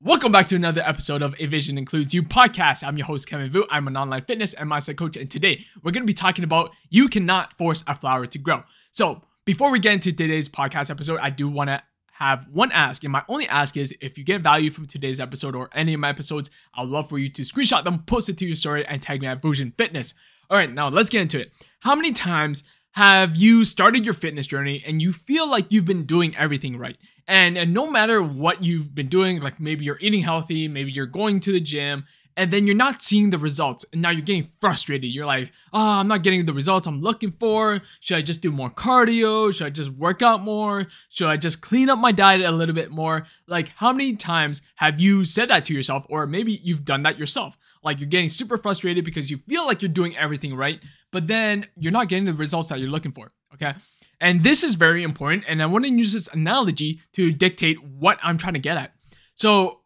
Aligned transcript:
Welcome 0.00 0.30
back 0.30 0.46
to 0.46 0.54
another 0.54 0.80
episode 0.82 1.22
of 1.22 1.34
A 1.40 1.46
Vision 1.46 1.76
Includes 1.76 2.14
You 2.14 2.22
podcast. 2.22 2.86
I'm 2.86 2.96
your 2.96 3.08
host, 3.08 3.28
Kevin 3.28 3.50
Vu. 3.50 3.66
I'm 3.68 3.88
an 3.88 3.96
online 3.96 4.22
fitness 4.22 4.54
and 4.54 4.70
mindset 4.70 4.96
coach, 4.96 5.16
and 5.16 5.28
today 5.28 5.66
we're 5.82 5.90
going 5.90 6.04
to 6.04 6.06
be 6.06 6.12
talking 6.12 6.44
about 6.44 6.70
you 6.88 7.08
cannot 7.08 7.58
force 7.58 7.82
a 7.84 7.96
flower 7.96 8.24
to 8.24 8.38
grow. 8.38 8.62
So, 8.92 9.22
before 9.44 9.72
we 9.72 9.80
get 9.80 9.94
into 9.94 10.12
today's 10.12 10.48
podcast 10.48 10.88
episode, 10.88 11.18
I 11.20 11.30
do 11.30 11.48
want 11.48 11.70
to 11.70 11.82
have 12.12 12.46
one 12.52 12.70
ask, 12.70 13.02
and 13.02 13.10
my 13.10 13.24
only 13.28 13.48
ask 13.48 13.76
is 13.76 13.92
if 14.00 14.16
you 14.16 14.22
get 14.22 14.40
value 14.40 14.70
from 14.70 14.86
today's 14.86 15.18
episode 15.18 15.56
or 15.56 15.68
any 15.74 15.94
of 15.94 16.00
my 16.00 16.10
episodes, 16.10 16.48
I'd 16.74 16.86
love 16.86 17.08
for 17.08 17.18
you 17.18 17.28
to 17.30 17.42
screenshot 17.42 17.82
them, 17.82 18.04
post 18.04 18.28
it 18.28 18.38
to 18.38 18.46
your 18.46 18.54
story, 18.54 18.86
and 18.86 19.02
tag 19.02 19.20
me 19.20 19.26
at 19.26 19.42
Vusion 19.42 19.72
Fitness. 19.76 20.14
All 20.48 20.56
right, 20.56 20.72
now 20.72 20.90
let's 20.90 21.10
get 21.10 21.22
into 21.22 21.40
it. 21.40 21.50
How 21.80 21.96
many 21.96 22.12
times 22.12 22.62
have 22.92 23.36
you 23.36 23.64
started 23.64 24.04
your 24.04 24.14
fitness 24.14 24.46
journey 24.46 24.82
and 24.86 25.00
you 25.00 25.12
feel 25.12 25.48
like 25.48 25.70
you've 25.70 25.84
been 25.84 26.04
doing 26.04 26.36
everything 26.36 26.76
right? 26.76 26.96
And, 27.26 27.58
and 27.58 27.74
no 27.74 27.90
matter 27.90 28.22
what 28.22 28.62
you've 28.62 28.94
been 28.94 29.08
doing, 29.08 29.40
like 29.40 29.60
maybe 29.60 29.84
you're 29.84 29.98
eating 30.00 30.22
healthy, 30.22 30.66
maybe 30.66 30.90
you're 30.90 31.06
going 31.06 31.40
to 31.40 31.52
the 31.52 31.60
gym, 31.60 32.06
and 32.38 32.52
then 32.52 32.66
you're 32.66 32.76
not 32.76 33.02
seeing 33.02 33.30
the 33.30 33.36
results. 33.36 33.84
And 33.92 34.00
now 34.00 34.10
you're 34.10 34.22
getting 34.22 34.52
frustrated. 34.60 35.10
You're 35.10 35.26
like, 35.26 35.50
oh, 35.72 35.98
I'm 35.98 36.06
not 36.06 36.22
getting 36.22 36.46
the 36.46 36.52
results 36.52 36.86
I'm 36.86 37.02
looking 37.02 37.32
for. 37.32 37.80
Should 37.98 38.16
I 38.16 38.22
just 38.22 38.42
do 38.42 38.52
more 38.52 38.70
cardio? 38.70 39.52
Should 39.52 39.66
I 39.66 39.70
just 39.70 39.90
work 39.90 40.22
out 40.22 40.42
more? 40.42 40.86
Should 41.08 41.26
I 41.26 41.36
just 41.36 41.60
clean 41.60 41.90
up 41.90 41.98
my 41.98 42.12
diet 42.12 42.42
a 42.42 42.52
little 42.52 42.76
bit 42.76 42.92
more? 42.92 43.26
Like, 43.48 43.70
how 43.70 43.92
many 43.92 44.14
times 44.14 44.62
have 44.76 45.00
you 45.00 45.24
said 45.24 45.50
that 45.50 45.64
to 45.64 45.74
yourself? 45.74 46.06
Or 46.08 46.26
maybe 46.26 46.60
you've 46.62 46.84
done 46.84 47.02
that 47.02 47.18
yourself. 47.18 47.58
Like, 47.82 47.98
you're 47.98 48.08
getting 48.08 48.28
super 48.28 48.56
frustrated 48.56 49.04
because 49.04 49.32
you 49.32 49.38
feel 49.38 49.66
like 49.66 49.82
you're 49.82 49.88
doing 49.88 50.16
everything 50.16 50.54
right, 50.54 50.78
but 51.12 51.26
then 51.26 51.66
you're 51.76 51.92
not 51.92 52.08
getting 52.08 52.24
the 52.24 52.34
results 52.34 52.68
that 52.68 52.78
you're 52.78 52.90
looking 52.90 53.12
for. 53.12 53.32
Okay. 53.54 53.74
And 54.20 54.42
this 54.42 54.62
is 54.62 54.74
very 54.74 55.02
important. 55.02 55.44
And 55.46 55.62
I 55.62 55.66
want 55.66 55.84
to 55.84 55.92
use 55.92 56.12
this 56.12 56.28
analogy 56.28 57.00
to 57.12 57.32
dictate 57.32 57.82
what 57.82 58.18
I'm 58.22 58.36
trying 58.36 58.54
to 58.54 58.60
get 58.60 58.76
at. 58.76 58.92
So 59.34 59.80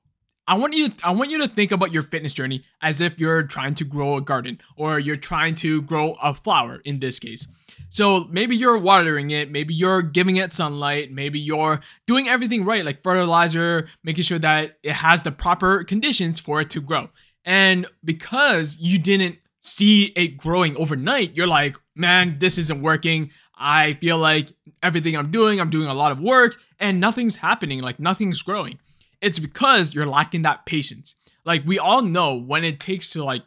I 0.48 0.54
want 0.54 0.74
you 0.74 0.90
I 1.04 1.12
want 1.12 1.30
you 1.30 1.38
to 1.38 1.48
think 1.48 1.70
about 1.70 1.92
your 1.92 2.02
fitness 2.02 2.32
journey 2.32 2.64
as 2.80 3.00
if 3.00 3.18
you're 3.20 3.44
trying 3.44 3.74
to 3.76 3.84
grow 3.84 4.16
a 4.16 4.20
garden 4.20 4.60
or 4.76 4.98
you're 4.98 5.16
trying 5.16 5.54
to 5.56 5.82
grow 5.82 6.14
a 6.22 6.34
flower 6.34 6.80
in 6.84 6.98
this 6.98 7.18
case. 7.18 7.46
So 7.90 8.24
maybe 8.24 8.56
you're 8.56 8.78
watering 8.78 9.30
it, 9.30 9.50
maybe 9.50 9.72
you're 9.72 10.02
giving 10.02 10.36
it 10.36 10.52
sunlight, 10.52 11.12
maybe 11.12 11.38
you're 11.38 11.80
doing 12.06 12.28
everything 12.28 12.64
right 12.64 12.84
like 12.84 13.02
fertilizer, 13.02 13.88
making 14.02 14.24
sure 14.24 14.38
that 14.40 14.78
it 14.82 14.94
has 14.94 15.22
the 15.22 15.30
proper 15.30 15.84
conditions 15.84 16.40
for 16.40 16.60
it 16.60 16.70
to 16.70 16.80
grow. 16.80 17.10
And 17.44 17.86
because 18.04 18.78
you 18.80 18.98
didn't 18.98 19.36
see 19.62 20.12
it 20.16 20.36
growing 20.36 20.76
overnight, 20.76 21.34
you're 21.34 21.46
like, 21.46 21.76
"Man, 21.94 22.36
this 22.38 22.58
isn't 22.58 22.82
working. 22.82 23.30
I 23.62 23.94
feel 23.94 24.18
like 24.18 24.52
everything 24.82 25.16
I'm 25.16 25.30
doing, 25.30 25.60
I'm 25.60 25.70
doing 25.70 25.86
a 25.86 25.94
lot 25.94 26.12
of 26.12 26.18
work 26.18 26.56
and 26.80 27.00
nothing's 27.00 27.36
happening, 27.36 27.80
like 27.80 28.00
nothing's 28.00 28.42
growing. 28.42 28.78
It's 29.20 29.38
because 29.38 29.94
you're 29.94 30.06
lacking 30.06 30.42
that 30.42 30.66
patience. 30.66 31.14
Like 31.44 31.62
we 31.64 31.78
all 31.78 32.02
know 32.02 32.34
when 32.34 32.64
it 32.64 32.80
takes 32.80 33.10
to 33.10 33.24
like 33.24 33.44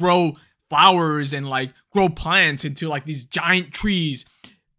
grow 0.00 0.34
flowers 0.68 1.32
and 1.32 1.48
like 1.48 1.72
grow 1.92 2.08
plants 2.08 2.64
into 2.64 2.88
like 2.88 3.04
these 3.04 3.24
giant 3.24 3.72
trees, 3.72 4.24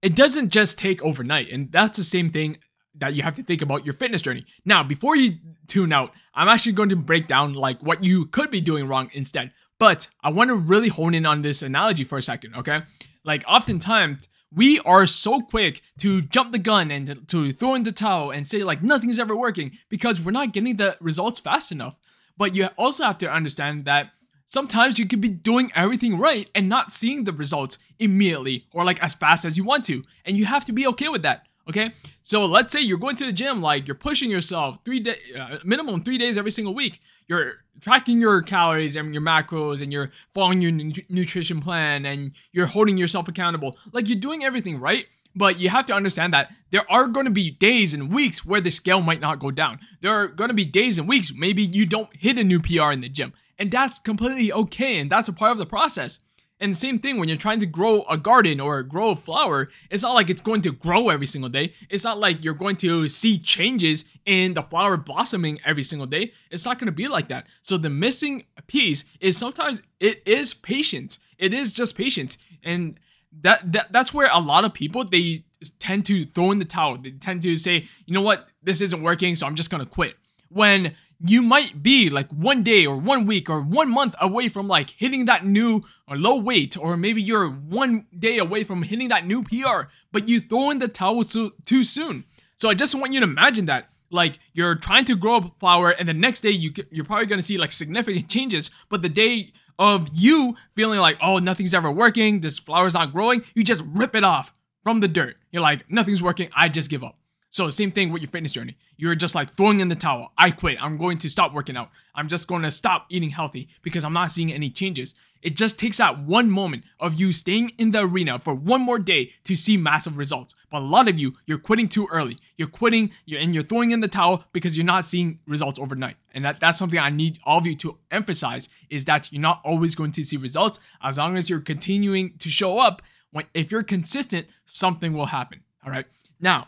it 0.02 0.14
doesn't 0.16 0.50
just 0.50 0.78
take 0.78 1.02
overnight. 1.02 1.50
And 1.50 1.72
that's 1.72 1.97
the 1.97 2.03
same 2.03 2.30
thing 2.30 2.58
that 2.97 3.14
you 3.14 3.24
have 3.24 3.35
to 3.35 3.44
think 3.44 3.62
about 3.62 3.85
your 3.85 3.94
fitness 3.94 4.22
journey. 4.22 4.46
Now, 4.66 4.84
before 4.84 5.16
you 5.16 5.38
tune 5.68 5.94
out, 5.94 6.12
I'm 6.34 6.50
actually 6.50 6.74
going 6.74 6.90
to 6.90 6.96
break 6.96 7.28
down 7.28 7.53
like 7.53 7.81
what 7.81 8.03
you 8.03 8.25
could 8.25 8.52
be 8.52 8.62
doing 8.62 8.88
wrong 8.88 9.09
instead. 9.14 9.52
But 9.80 10.08
I 10.24 10.30
want 10.30 10.50
to 10.50 10.56
really 10.56 10.90
hone 10.90 11.13
in 11.13 11.25
on 11.25 11.41
this 11.41 11.62
analogy 11.62 12.03
for 12.03 12.18
a 12.18 12.22
second, 12.22 12.56
okay? 12.56 12.84
Like 13.24 13.44
oftentimes 13.47 14.30
we 14.53 14.80
are 14.81 15.06
so 15.06 15.41
quick 15.41 15.81
to 16.00 16.22
jump 16.22 16.53
the 16.53 16.59
gun 16.59 16.91
and 16.91 17.28
to, 17.28 17.52
throw 17.52 17.75
in 17.75 17.84
the 17.84 17.91
towel 17.91 18.31
and 18.31 18.47
say 18.47 18.64
like 18.64 18.81
nothing's 18.81 19.19
ever 19.19 19.35
working 19.35 19.72
because 19.90 20.22
we're 20.22 20.31
not 20.31 20.53
getting 20.53 20.78
the 20.78 20.96
results 21.02 21.40
fast 21.40 21.72
enough. 21.72 21.97
But 22.38 22.56
you 22.56 22.68
also 22.78 23.03
have 23.03 23.18
to 23.19 23.31
understand 23.31 23.85
that 23.85 24.12
sometimes 24.46 24.97
you 24.97 25.08
could 25.08 25.22
be 25.22 25.30
doing 25.30 25.72
everything 25.75 26.18
right 26.18 26.50
and 26.56 26.69
not 26.69 26.91
seeing 26.91 27.24
the 27.24 27.34
results 27.34 27.78
immediately 28.00 28.66
or 28.72 28.85
like 28.85 29.02
as 29.03 29.14
fast 29.14 29.44
as 29.46 29.58
you 29.58 29.64
want 29.64 29.84
to. 29.85 30.03
And 30.24 30.38
you 30.38 30.46
have 30.46 30.66
to 30.66 30.72
be 30.72 30.88
okay 30.88 31.09
with 31.09 31.24
that. 31.24 31.47
Okay. 31.68 31.91
So 32.22 32.46
let's 32.46 32.72
say 32.72 32.81
you're 32.81 32.97
going 32.97 33.16
to 33.18 33.25
the 33.25 33.34
gym, 33.34 33.62
like 33.62 33.88
you're 33.88 33.96
pushing 33.96 34.30
yourself 34.30 34.80
three 34.85 35.00
day, 35.00 35.18
uh, 35.38 35.58
minimum 35.64 36.02
three 36.02 36.18
days 36.18 36.38
every 36.38 36.52
single 36.52 36.75
week. 36.75 37.00
You're 37.28 37.53
tracking 37.81 38.19
your 38.19 38.41
calories 38.41 38.96
and 38.96 39.13
your 39.13 39.22
macros 39.22 39.81
and 39.81 39.91
you're 39.91 40.12
following 40.34 40.62
your 40.62 40.72
nu- 40.72 40.94
nutrition 41.09 41.62
plan 41.62 42.06
and 42.06 42.31
you're 42.52 42.68
holding 42.68 42.97
yourself 42.97 43.28
accountable. 43.28 43.78
Like 43.91 44.08
you're 44.08 44.19
doing 44.19 44.44
everything 44.44 44.80
right. 44.80 45.06
But 45.38 45.59
you 45.59 45.68
have 45.68 45.85
to 45.88 45.94
understand 45.94 46.34
that 46.34 46.53
there 46.72 46.90
are 46.90 47.08
going 47.08 47.25
to 47.25 47.31
be 47.31 47.52
days 47.52 47.94
and 47.94 48.14
weeks 48.14 48.46
where 48.46 48.62
the 48.62 48.72
scale 48.72 49.02
might 49.02 49.19
not 49.19 49.40
go 49.40 49.52
down. 49.52 49.80
There 50.02 50.14
are 50.14 50.28
going 50.28 50.47
to 50.47 50.53
be 50.53 50.64
days 50.64 50.97
and 50.97 51.09
weeks 51.09 51.34
maybe 51.35 51.62
you 51.62 51.85
don't 51.85 52.16
hit 52.16 52.40
a 52.40 52.44
new 52.44 52.62
PR 52.62 52.94
in 52.94 53.02
the 53.02 53.09
gym. 53.09 53.34
And 53.59 53.69
that's 53.69 54.00
completely 54.00 54.52
okay. 54.52 54.97
And 54.97 55.12
that's 55.12 55.28
a 55.28 55.34
part 55.34 55.52
of 55.52 55.58
the 55.58 55.66
process. 55.66 56.19
And 56.66 56.76
same 56.76 56.98
thing 56.98 57.20
when 57.20 57.30
you're 57.30 57.38
trying 57.38 57.59
to 57.59 57.68
grow 57.68 58.02
a 58.09 58.18
garden 58.18 58.59
or 58.59 58.81
grow 58.81 59.12
a 59.12 59.16
flower, 59.16 59.70
it's 59.92 60.02
not 60.02 60.16
like 60.16 60.31
it's 60.31 60.42
going 60.42 60.64
to 60.64 60.72
grow 60.72 61.09
every 61.09 61.28
single 61.28 61.48
day. 61.48 61.76
It's 61.92 62.03
not 62.03 62.18
like 62.18 62.44
you're 62.44 62.56
going 62.56 62.78
to 62.78 63.08
see 63.08 63.38
changes 63.38 64.03
in 64.26 64.56
the 64.56 64.64
flower 64.64 64.98
blossoming 64.98 65.59
every 65.64 65.84
single 65.84 66.08
day. 66.08 66.31
It's 66.50 66.66
not 66.66 66.80
going 66.80 66.88
to 66.88 66.92
be 66.92 67.08
like 67.08 67.28
that. 67.28 67.46
So 67.62 67.78
the 67.78 67.92
missing 67.92 68.46
piece 68.66 69.03
is 69.20 69.38
sometimes 69.38 69.84
it 70.00 70.24
is 70.26 70.56
patience. 70.56 71.20
It 71.38 71.53
is 71.53 71.72
just 71.72 71.96
patience. 71.96 72.36
And 72.64 73.00
that, 73.44 73.72
that 73.72 73.92
that's 73.92 74.12
where 74.12 74.32
a 74.34 74.40
lot 74.40 74.66
of 74.66 74.74
people 74.74 75.06
they 75.06 75.44
tend 75.78 76.08
to 76.08 76.26
throw 76.26 76.50
in 76.50 76.58
the 76.58 76.66
towel. 76.66 76.97
They 76.97 77.12
tend 77.12 77.44
to 77.44 77.58
say, 77.58 77.88
"You 78.08 78.16
know 78.16 78.24
what? 78.24 78.47
This 78.64 78.82
isn't 78.82 79.03
working, 79.03 79.36
so 79.36 79.46
I'm 79.46 79.56
just 79.56 79.70
going 79.70 79.84
to 79.84 79.90
quit." 79.90 80.16
When 80.50 80.96
you 81.24 81.42
might 81.42 81.81
be 81.81 82.09
like 82.09 82.30
one 82.31 82.64
day 82.64 82.86
or 82.86 82.98
one 82.98 83.26
week 83.26 83.50
or 83.50 83.62
one 83.62 83.90
month 83.90 84.16
away 84.20 84.50
from 84.50 84.68
like 84.68 84.90
hitting 84.92 85.26
that 85.26 85.46
new 85.46 85.84
or 86.08 86.18
low 86.18 86.36
weight, 86.36 86.78
or 86.78 86.98
maybe 86.98 87.22
you're 87.22 87.50
one 87.50 88.06
day 88.18 88.38
away 88.38 88.64
from 88.64 88.84
hitting 88.84 89.09
that 89.09 89.26
new 89.26 89.44
PR, 89.44 89.90
but 90.12 90.28
you 90.28 90.40
throw 90.40 90.70
in 90.70 90.80
the 90.80 90.88
towel 90.88 91.24
so, 91.24 91.52
too 91.66 91.84
soon. 91.84 92.26
So 92.58 92.70
I 92.70 92.74
just 92.74 92.96
want 92.96 93.14
you 93.14 93.20
to 93.20 93.26
imagine 93.26 93.66
that. 93.66 93.90
Like 94.12 94.40
you're 94.53 94.76
trying 94.76 95.06
to 95.06 95.16
grow 95.16 95.38
a 95.38 95.52
flower, 95.59 95.90
and 95.90 96.08
the 96.08 96.14
next 96.14 96.42
day 96.42 96.52
you 96.52 96.72
you're 96.92 97.06
probably 97.06 97.26
gonna 97.26 97.42
see 97.42 97.58
like 97.58 97.72
significant 97.72 98.30
changes, 98.30 98.70
but 98.88 99.02
the 99.02 99.09
day 99.09 99.52
of 99.80 100.09
you 100.14 100.56
feeling 100.76 101.00
like 101.00 101.18
oh 101.22 101.40
nothing's 101.40 101.74
ever 101.74 101.92
working, 101.92 102.42
this 102.42 102.59
flower's 102.59 102.94
not 102.94 103.12
growing, 103.12 103.44
you 103.56 103.64
just 103.64 103.84
rip 103.88 104.16
it 104.16 104.24
off 104.24 104.53
from 104.84 105.00
the 105.00 105.08
dirt. 105.08 105.38
You're 105.52 105.64
like 105.64 105.90
nothing's 105.90 106.22
working, 106.22 106.50
I 106.56 106.70
just 106.70 106.90
give 106.90 107.03
up. 107.03 107.18
So 107.56 107.70
same 107.70 107.94
thing 107.94 108.12
with 108.12 108.22
your 108.22 108.30
fitness 108.30 108.52
journey. 108.52 108.76
You're 108.98 109.16
just 109.16 109.34
like 109.34 109.56
throwing 109.56 109.80
in 109.80 109.88
the 109.88 109.96
towel. 109.96 110.34
I 110.38 110.52
quit. 110.52 110.78
I'm 110.84 110.98
going 110.98 111.18
to 111.20 111.30
stop 111.30 111.54
working 111.54 111.78
out. 111.78 111.90
I'm 112.14 112.28
just 112.28 112.50
going 112.50 112.64
to 112.64 112.70
stop 112.70 113.06
eating 113.10 113.30
healthy 113.30 113.70
because 113.82 114.04
I'm 114.04 114.12
not 114.12 114.34
seeing 114.34 114.52
any 114.52 114.70
changes. 114.70 115.16
It 115.42 115.56
just 115.56 115.80
takes 115.80 115.96
that 115.96 116.20
one 116.20 116.50
moment 116.50 116.84
of 117.00 117.18
you 117.18 117.32
staying 117.32 117.72
in 117.78 117.92
the 117.92 118.02
arena 118.02 118.40
for 118.40 118.54
one 118.54 118.82
more 118.82 119.00
day 119.00 119.32
to 119.46 119.56
see 119.56 119.78
massive 119.78 120.18
results. 120.18 120.54
But 120.70 120.80
a 120.80 120.86
lot 120.86 121.08
of 121.08 121.18
you, 121.18 121.32
you're 121.46 121.58
quitting 121.58 121.88
too 121.88 122.10
early. 122.12 122.38
You're 122.58 122.68
quitting 122.68 123.12
you're, 123.26 123.40
and 123.40 123.54
you're 123.54 123.64
throwing 123.64 123.92
in 123.92 124.02
the 124.02 124.10
towel 124.10 124.44
because 124.52 124.76
you're 124.76 124.86
not 124.86 125.06
seeing 125.06 125.40
results 125.48 125.80
overnight. 125.80 126.18
And 126.34 126.44
that, 126.44 126.60
that's 126.60 126.78
something 126.78 127.00
I 127.00 127.09
need 127.09 127.40
all 127.46 127.59
of 127.59 127.66
you 127.66 127.78
to 127.78 127.97
emphasize 128.12 128.68
is 128.90 129.06
that 129.06 129.32
you're 129.32 129.41
not 129.41 129.62
always 129.64 129.96
going 129.96 130.12
to 130.12 130.26
see 130.26 130.35
results. 130.35 130.82
As 131.02 131.18
long 131.18 131.38
as 131.38 131.50
you're 131.50 131.62
continuing 131.62 132.38
to 132.40 132.50
show 132.50 132.79
up, 132.79 133.02
when 133.32 133.46
if 133.53 133.72
you're 133.72 133.84
consistent, 133.84 134.47
something 134.66 135.14
will 135.14 135.28
happen. 135.28 135.62
All 135.85 135.91
right. 135.94 136.06
Now, 136.41 136.68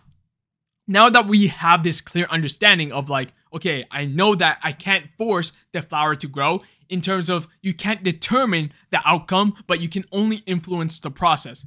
now 0.87 1.09
that 1.09 1.27
we 1.27 1.47
have 1.47 1.83
this 1.83 2.01
clear 2.01 2.27
understanding 2.29 2.91
of 2.91 3.09
like, 3.09 3.33
okay, 3.53 3.85
I 3.91 4.05
know 4.05 4.35
that 4.35 4.59
I 4.63 4.71
can't 4.71 5.05
force 5.17 5.51
the 5.73 5.81
flower 5.81 6.15
to 6.15 6.27
grow 6.27 6.61
in 6.89 7.01
terms 7.01 7.29
of 7.29 7.47
you 7.61 7.73
can't 7.73 8.03
determine 8.03 8.71
the 8.91 9.01
outcome, 9.05 9.55
but 9.67 9.81
you 9.81 9.89
can 9.89 10.05
only 10.11 10.37
influence 10.45 10.99
the 10.99 11.11
process. 11.11 11.65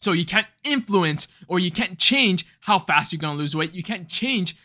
So 0.00 0.12
you 0.12 0.26
can't 0.26 0.46
influence 0.64 1.28
or 1.48 1.58
you 1.58 1.70
can't 1.70 1.98
change 1.98 2.46
how 2.60 2.78
fast 2.78 3.12
you're 3.12 3.20
gonna 3.20 3.38
lose 3.38 3.56
weight. 3.56 3.72
You 3.72 3.82
can't 3.82 4.08
change 4.08 4.56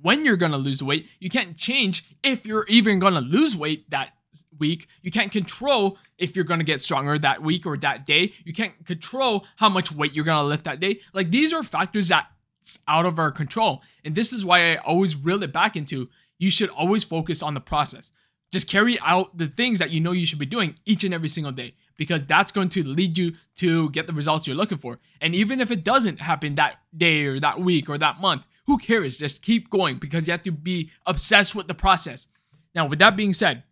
when 0.00 0.24
you're 0.24 0.36
gonna 0.36 0.58
lose 0.58 0.82
weight. 0.82 1.08
You 1.18 1.30
can't 1.30 1.56
change 1.56 2.04
if 2.22 2.46
you're 2.46 2.66
even 2.68 2.98
gonna 2.98 3.20
lose 3.20 3.56
weight 3.56 3.90
that 3.90 4.10
week. 4.58 4.86
You 5.02 5.10
can't 5.10 5.32
control 5.32 5.98
if 6.16 6.34
you're 6.34 6.44
gonna 6.44 6.64
get 6.64 6.82
stronger 6.82 7.18
that 7.18 7.42
week 7.42 7.66
or 7.66 7.76
that 7.78 8.06
day. 8.06 8.32
You 8.44 8.52
can't 8.52 8.84
control 8.86 9.44
how 9.56 9.68
much 9.68 9.92
weight 9.92 10.12
you're 10.12 10.24
gonna 10.24 10.48
lift 10.48 10.64
that 10.64 10.80
day. 10.80 11.00
Like 11.12 11.30
these 11.30 11.52
are 11.52 11.62
factors 11.62 12.08
that 12.08 12.28
it's 12.68 12.78
out 12.86 13.06
of 13.06 13.18
our 13.18 13.30
control. 13.30 13.82
And 14.04 14.14
this 14.14 14.30
is 14.30 14.44
why 14.44 14.72
I 14.72 14.76
always 14.76 15.16
reel 15.16 15.42
it 15.42 15.54
back 15.54 15.74
into 15.74 16.08
you 16.38 16.50
should 16.50 16.68
always 16.68 17.02
focus 17.02 17.42
on 17.42 17.54
the 17.54 17.60
process. 17.60 18.10
Just 18.52 18.68
carry 18.68 18.98
out 19.00 19.36
the 19.36 19.48
things 19.48 19.78
that 19.78 19.90
you 19.90 20.00
know 20.00 20.12
you 20.12 20.26
should 20.26 20.38
be 20.38 20.46
doing 20.46 20.74
each 20.84 21.02
and 21.02 21.14
every 21.14 21.28
single 21.28 21.52
day 21.52 21.74
because 21.96 22.26
that's 22.26 22.52
going 22.52 22.68
to 22.70 22.84
lead 22.84 23.16
you 23.16 23.32
to 23.56 23.88
get 23.90 24.06
the 24.06 24.12
results 24.12 24.46
you're 24.46 24.56
looking 24.56 24.78
for. 24.78 24.98
And 25.20 25.34
even 25.34 25.60
if 25.60 25.70
it 25.70 25.82
doesn't 25.82 26.20
happen 26.20 26.56
that 26.56 26.76
day 26.94 27.24
or 27.24 27.40
that 27.40 27.60
week 27.60 27.88
or 27.88 27.96
that 27.98 28.20
month, 28.20 28.42
who 28.66 28.76
cares? 28.76 29.16
Just 29.16 29.42
keep 29.42 29.70
going 29.70 29.98
because 29.98 30.26
you 30.26 30.32
have 30.32 30.42
to 30.42 30.52
be 30.52 30.90
obsessed 31.06 31.54
with 31.54 31.68
the 31.68 31.74
process. 31.74 32.28
Now, 32.74 32.86
with 32.86 32.98
that 32.98 33.16
being 33.16 33.32
said, 33.32 33.62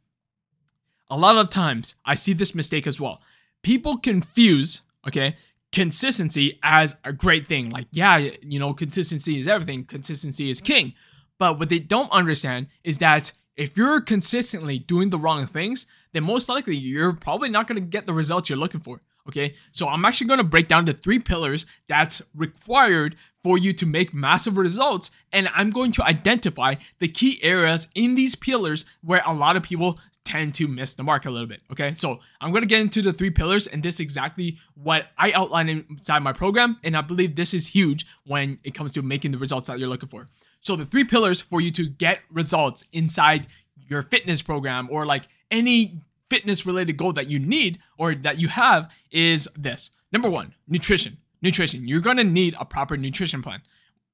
a 1.10 1.18
lot 1.18 1.36
of 1.36 1.50
times 1.50 1.96
I 2.04 2.14
see 2.14 2.32
this 2.32 2.54
mistake 2.54 2.86
as 2.86 2.98
well. 2.98 3.20
People 3.62 3.98
confuse, 3.98 4.80
okay, 5.06 5.36
consistency 5.76 6.58
as 6.62 6.96
a 7.04 7.12
great 7.12 7.46
thing. 7.46 7.68
Like, 7.68 7.86
yeah, 7.92 8.16
you 8.40 8.58
know, 8.58 8.72
consistency 8.72 9.38
is 9.38 9.46
everything, 9.46 9.84
consistency 9.84 10.48
is 10.48 10.62
king. 10.62 10.94
But 11.38 11.58
what 11.58 11.68
they 11.68 11.80
don't 11.80 12.10
understand 12.10 12.68
is 12.82 12.96
that 12.98 13.32
if 13.58 13.76
you're 13.76 14.00
consistently 14.00 14.78
doing 14.78 15.10
the 15.10 15.18
wrong 15.18 15.46
things, 15.46 15.84
then 16.14 16.24
most 16.24 16.48
likely 16.48 16.78
you're 16.78 17.12
probably 17.12 17.50
not 17.50 17.66
going 17.66 17.78
to 17.78 17.86
get 17.86 18.06
the 18.06 18.14
results 18.14 18.48
you're 18.48 18.58
looking 18.58 18.80
for. 18.80 19.02
Okay, 19.28 19.54
so 19.70 19.86
I'm 19.86 20.06
actually 20.06 20.28
going 20.28 20.38
to 20.38 20.44
break 20.44 20.66
down 20.66 20.86
the 20.86 20.94
three 20.94 21.18
pillars 21.18 21.66
that's 21.88 22.22
required 22.34 23.16
for 23.42 23.58
you 23.58 23.74
to 23.74 23.84
make 23.84 24.14
massive 24.14 24.56
results, 24.56 25.10
and 25.30 25.46
I'm 25.54 25.68
going 25.68 25.92
to 25.92 26.04
identify 26.04 26.76
the 27.00 27.08
key 27.08 27.38
areas 27.42 27.88
in 27.94 28.14
these 28.14 28.34
pillars 28.34 28.86
where 29.02 29.22
a 29.26 29.34
lot 29.34 29.56
of 29.56 29.62
people 29.62 29.98
tend 30.26 30.54
to 30.54 30.68
miss 30.68 30.94
the 30.94 31.02
mark 31.02 31.24
a 31.24 31.30
little 31.30 31.46
bit. 31.46 31.62
Okay, 31.72 31.94
so 31.94 32.20
I'm 32.40 32.52
to 32.52 32.66
get 32.66 32.80
into 32.80 33.00
the 33.00 33.12
three 33.12 33.30
pillars, 33.30 33.66
and 33.66 33.82
this 33.82 33.94
is 33.94 34.00
exactly 34.00 34.58
what 34.74 35.06
I 35.16 35.32
outline 35.32 35.68
inside 35.68 36.22
my 36.22 36.32
program, 36.32 36.78
and 36.82 36.96
I 36.96 37.00
believe 37.00 37.36
this 37.36 37.54
is 37.54 37.68
huge 37.68 38.06
when 38.26 38.58
it 38.64 38.74
comes 38.74 38.92
to 38.92 39.02
making 39.02 39.32
the 39.32 39.38
results 39.38 39.68
that 39.68 39.78
you're 39.78 39.88
looking 39.88 40.08
for. 40.08 40.26
So, 40.60 40.76
the 40.76 40.84
three 40.84 41.04
pillars 41.04 41.40
for 41.40 41.60
you 41.60 41.70
to 41.72 41.88
get 41.88 42.20
results 42.30 42.84
inside 42.92 43.46
your 43.88 44.02
fitness 44.02 44.42
program 44.42 44.88
or 44.90 45.06
like 45.06 45.28
any 45.50 46.00
fitness 46.28 46.66
related 46.66 46.96
goal 46.96 47.12
that 47.12 47.28
you 47.28 47.38
need 47.38 47.78
or 47.98 48.14
that 48.14 48.38
you 48.38 48.48
have 48.48 48.90
is 49.10 49.48
this. 49.56 49.90
Number 50.12 50.28
one, 50.28 50.54
nutrition. 50.66 51.18
Nutrition. 51.42 51.86
You're 51.86 52.00
to 52.00 52.24
need 52.24 52.56
a 52.58 52.64
proper 52.64 52.96
nutrition 52.96 53.42
plan. 53.42 53.62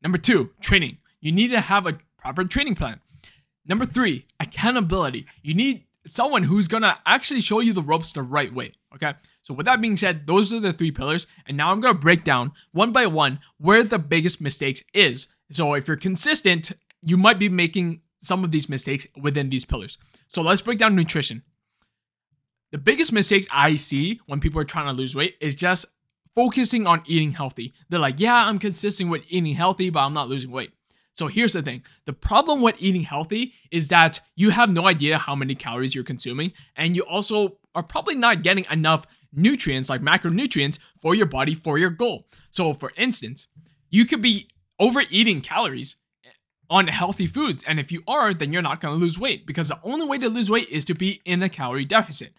Number 0.03 0.19
two, 0.19 0.51
training. 0.61 0.99
You 1.21 1.33
need 1.33 1.49
to 1.49 1.61
have 1.61 1.87
a 1.87 1.99
proper 2.19 2.45
training 2.45 2.75
plan. 2.75 3.01
Number 3.67 3.87
three, 3.87 4.27
accountability. 4.41 5.27
You 5.43 5.55
need 5.55 5.85
someone 6.07 6.43
who's 6.43 6.69
to 6.83 6.99
actually 7.07 7.41
show 7.41 7.61
you 7.61 7.73
the 7.73 7.83
ropes 7.83 8.13
the 8.13 8.23
right 8.23 8.53
way. 8.53 8.73
Okay. 8.95 9.15
So, 9.43 9.55
with 9.55 9.67
that 9.67 9.81
being 9.81 9.97
said, 9.97 10.27
those 10.27 10.53
are 10.53 10.61
the 10.61 10.73
three 10.73 10.91
pillars. 10.91 11.27
And 11.47 11.57
now 11.57 11.71
I'm 11.71 11.81
to 11.95 12.01
break 12.01 12.25
down 12.25 12.53
one 12.73 12.93
by 12.93 13.07
one 13.07 13.41
where 13.59 13.83
the 13.83 13.99
biggest 13.99 14.41
mistakes 14.41 14.83
is. 14.95 15.29
So, 15.51 15.75
if 15.75 15.89
you're 15.89 15.97
consistent, 15.97 16.73
you 17.03 17.17
might 17.17 17.39
be 17.39 17.49
making 17.49 18.03
some 18.21 18.45
of 18.45 18.53
these 18.53 18.69
mistakes 18.69 19.07
within 19.21 19.51
these 19.51 19.65
pillars. 19.65 19.99
So, 20.29 20.43
let's 20.43 20.63
break 20.63 20.79
down 20.79 20.95
nutrition. 20.95 21.43
The 22.71 22.79
biggest 22.79 23.13
mistakes 23.13 23.47
I 23.53 23.77
see 23.77 24.21
when 24.27 24.41
people 24.41 24.61
are 24.61 24.65
trying 24.65 24.87
to 24.87 24.93
lose 24.93 25.15
weight 25.15 25.37
is 25.41 25.55
just 25.55 25.85
focusing 26.35 26.87
on 26.87 27.03
eating 27.07 27.33
healthy. 27.33 27.75
They're 27.89 28.01
like, 28.01 28.19
yeah, 28.19 28.35
I'm 28.35 28.59
consistent 28.59 29.11
with 29.11 29.25
eating 29.29 29.55
healthy, 29.55 29.91
but 29.91 30.01
I'm 30.01 30.15
not 30.15 30.29
losing 30.29 30.51
weight. 30.51 30.71
So 31.15 31.27
here's 31.27 31.53
the 31.53 31.63
thing 31.63 31.83
the 32.07 32.13
problem 32.13 32.63
with 32.63 32.77
eating 32.79 33.03
healthy 33.03 33.55
is 33.71 33.89
that 33.89 34.21
you 34.35 34.51
have 34.51 34.71
no 34.71 34.87
idea 34.87 35.19
how 35.19 35.35
many 35.35 35.55
calories 35.55 35.95
you're 35.95 36.05
consuming, 36.05 36.53
and 36.77 36.97
you 36.97 37.03
also 37.03 37.59
are 37.75 37.83
probably 37.83 38.15
not 38.15 38.43
getting 38.43 38.65
enough 38.71 39.07
nutrients 39.33 39.89
like 39.89 40.03
macronutrients 40.03 40.79
for 41.01 41.15
your 41.15 41.27
body 41.27 41.55
for 41.55 41.79
your 41.79 41.91
goal. 41.91 42.27
So, 42.51 42.73
for 42.73 42.93
instance, 42.97 43.47
you 43.91 44.05
could 44.05 44.21
be 44.23 44.49
overeating 44.79 45.41
calories 45.41 45.97
on 46.71 46.87
healthy 46.89 47.27
foods, 47.27 47.63
and 47.67 47.79
if 47.79 47.93
you 47.93 48.03
are, 48.07 48.33
then 48.33 48.53
you're 48.53 48.63
not 48.63 48.81
gonna 48.81 48.95
lose 48.95 49.19
weight 49.19 49.47
because 49.47 49.69
the 49.69 49.81
only 49.83 50.07
way 50.07 50.19
to 50.19 50.29
lose 50.29 50.51
weight 50.51 50.69
is 50.71 50.85
to 50.87 50.95
be 50.95 51.21
in 51.25 51.43
a 51.43 51.49
calorie 51.49 51.85
deficit 51.85 52.33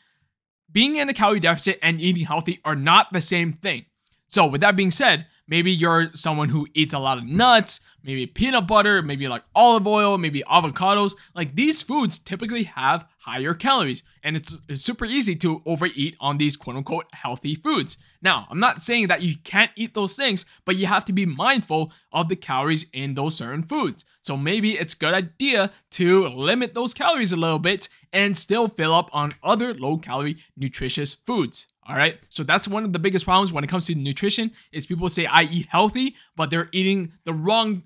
being 0.73 0.95
in 0.95 1.07
a 1.07 1.13
calorie 1.13 1.39
deficit 1.39 1.79
and 1.81 2.01
eating 2.01 2.25
healthy 2.25 2.59
are 2.65 2.75
not 2.75 3.13
the 3.13 3.21
same 3.21 3.53
thing. 3.53 3.85
So, 4.27 4.45
with 4.47 4.61
that 4.61 4.75
being 4.75 4.91
said, 4.91 5.27
maybe 5.47 5.71
you're 5.71 6.09
someone 6.13 6.49
who 6.49 6.67
eats 6.73 6.93
a 6.93 6.99
lot 6.99 7.17
of 7.17 7.25
nuts, 7.25 7.79
maybe 8.03 8.25
peanut 8.25 8.67
butter, 8.67 9.01
maybe 9.01 9.27
like 9.27 9.43
olive 9.55 9.87
oil, 9.87 10.17
maybe 10.17 10.43
avocados. 10.49 11.15
Like 11.35 11.55
these 11.55 11.81
foods 11.81 12.17
typically 12.17 12.63
have 12.63 13.05
higher 13.19 13.53
calories, 13.53 14.03
and 14.23 14.35
it's, 14.35 14.59
it's 14.67 14.81
super 14.81 15.05
easy 15.05 15.35
to 15.37 15.61
overeat 15.65 16.15
on 16.19 16.37
these 16.37 16.57
quote 16.57 16.75
unquote 16.75 17.07
healthy 17.13 17.55
foods. 17.55 17.97
Now, 18.21 18.47
I'm 18.49 18.59
not 18.59 18.81
saying 18.81 19.07
that 19.07 19.21
you 19.21 19.35
can't 19.43 19.71
eat 19.75 19.93
those 19.93 20.15
things, 20.15 20.45
but 20.65 20.75
you 20.75 20.87
have 20.87 21.05
to 21.05 21.13
be 21.13 21.25
mindful 21.25 21.91
of 22.11 22.29
the 22.29 22.35
calories 22.35 22.85
in 22.93 23.15
those 23.15 23.35
certain 23.35 23.63
foods. 23.63 24.05
So 24.23 24.37
maybe 24.37 24.77
it's 24.77 24.93
a 24.93 24.97
good 24.97 25.13
idea 25.13 25.71
to 25.91 26.27
limit 26.29 26.73
those 26.73 26.93
calories 26.93 27.33
a 27.33 27.37
little 27.37 27.59
bit 27.59 27.89
and 28.13 28.35
still 28.35 28.69
fill 28.69 28.93
up 28.93 29.09
on 29.11 29.35
other 29.43 29.73
low 29.73 29.97
calorie 29.97 30.37
nutritious 30.55 31.13
foods. 31.13 31.67
All 31.85 31.97
right. 31.97 32.17
So 32.29 32.43
that's 32.43 32.67
one 32.67 32.85
of 32.85 32.93
the 32.93 32.99
biggest 32.99 33.25
problems 33.25 33.51
when 33.51 33.65
it 33.65 33.69
comes 33.69 33.87
to 33.87 33.95
nutrition 33.95 34.51
is 34.71 34.85
people 34.85 35.09
say 35.09 35.25
I 35.25 35.43
eat 35.43 35.67
healthy, 35.67 36.15
but 36.37 36.49
they're 36.49 36.69
eating 36.71 37.11
the 37.25 37.33
wrong 37.33 37.83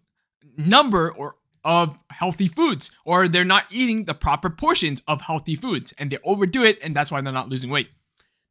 number 0.56 1.12
or 1.12 1.36
of 1.64 2.00
healthy 2.12 2.48
foods 2.48 2.92
or 3.04 3.28
they're 3.28 3.44
not 3.44 3.66
eating 3.72 4.06
the 4.06 4.14
proper 4.14 4.50
portions 4.50 5.02
of 5.08 5.22
healthy 5.22 5.56
foods 5.56 5.94
and 5.98 6.12
they 6.12 6.20
overdo 6.24 6.64
it 6.64 6.78
and 6.82 6.96
that's 6.96 7.12
why 7.12 7.20
they're 7.20 7.34
not 7.34 7.50
losing 7.50 7.70
weight. 7.70 7.90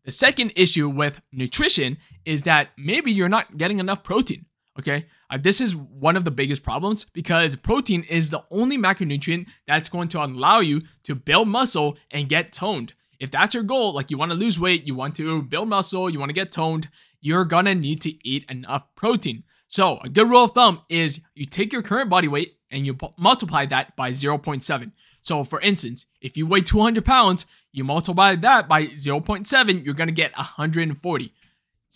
The 0.05 0.11
second 0.11 0.53
issue 0.55 0.89
with 0.89 1.21
nutrition 1.33 1.99
is 2.25 2.43
that 2.43 2.71
maybe 2.77 3.13
you're 3.13 3.29
not 3.29 3.57
getting 3.57 3.79
enough 3.79 4.03
protein. 4.05 4.47
Okay, 4.79 5.07
uh, 5.31 5.39
this 5.39 5.61
is 5.61 5.75
one 5.75 6.17
of 6.17 6.25
the 6.25 6.31
biggest 6.31 6.63
problems 6.63 7.07
because 7.07 7.57
protein 7.57 8.03
is 8.05 8.29
the 8.29 8.45
only 8.51 8.77
macronutrient 8.77 9.47
that's 9.67 9.89
going 9.89 10.09
to 10.09 10.23
allow 10.23 10.61
you 10.61 10.83
to 11.05 11.15
build 11.15 11.49
muscle 11.49 11.97
and 12.11 12.29
get 12.29 12.53
toned. 12.53 12.93
If 13.19 13.31
that's 13.31 13.55
your 13.55 13.63
goal, 13.63 13.95
like 13.95 14.11
you 14.11 14.19
want 14.19 14.33
to 14.33 14.37
lose 14.37 14.61
weight, 14.61 14.87
you 14.87 14.95
want 14.95 15.15
to 15.17 15.43
build 15.43 15.69
muscle, 15.69 16.11
you 16.11 16.19
want 16.19 16.29
to 16.29 16.35
get 16.35 16.53
toned, 16.53 16.89
you're 17.21 17.45
gonna 17.45 17.75
need 17.75 18.01
to 18.03 18.29
eat 18.29 18.45
enough 18.51 18.83
protein. 18.95 19.45
So, 19.69 19.99
a 19.99 20.09
good 20.09 20.29
rule 20.29 20.45
of 20.45 20.53
thumb 20.53 20.83
is 20.89 21.21
you 21.35 21.47
take 21.47 21.73
your 21.73 21.83
current 21.83 22.11
body 22.11 22.29
weight 22.29 22.57
and 22.71 22.87
you 22.87 22.97
multiply 23.19 23.67
that 23.67 23.97
by 23.97 24.11
0.7. 24.11 24.93
So, 25.23 25.43
for 25.43 25.61
instance, 25.61 26.07
if 26.21 26.37
you 26.37 26.47
weigh 26.47 26.61
200 26.61 27.05
pounds, 27.05 27.47
you 27.73 27.83
multiply 27.83 28.37
that 28.37 28.69
by 28.69 28.87
0.7, 28.89 29.85
you're 29.85 29.95
gonna 29.95 30.13
get 30.13 30.37
140. 30.37 31.33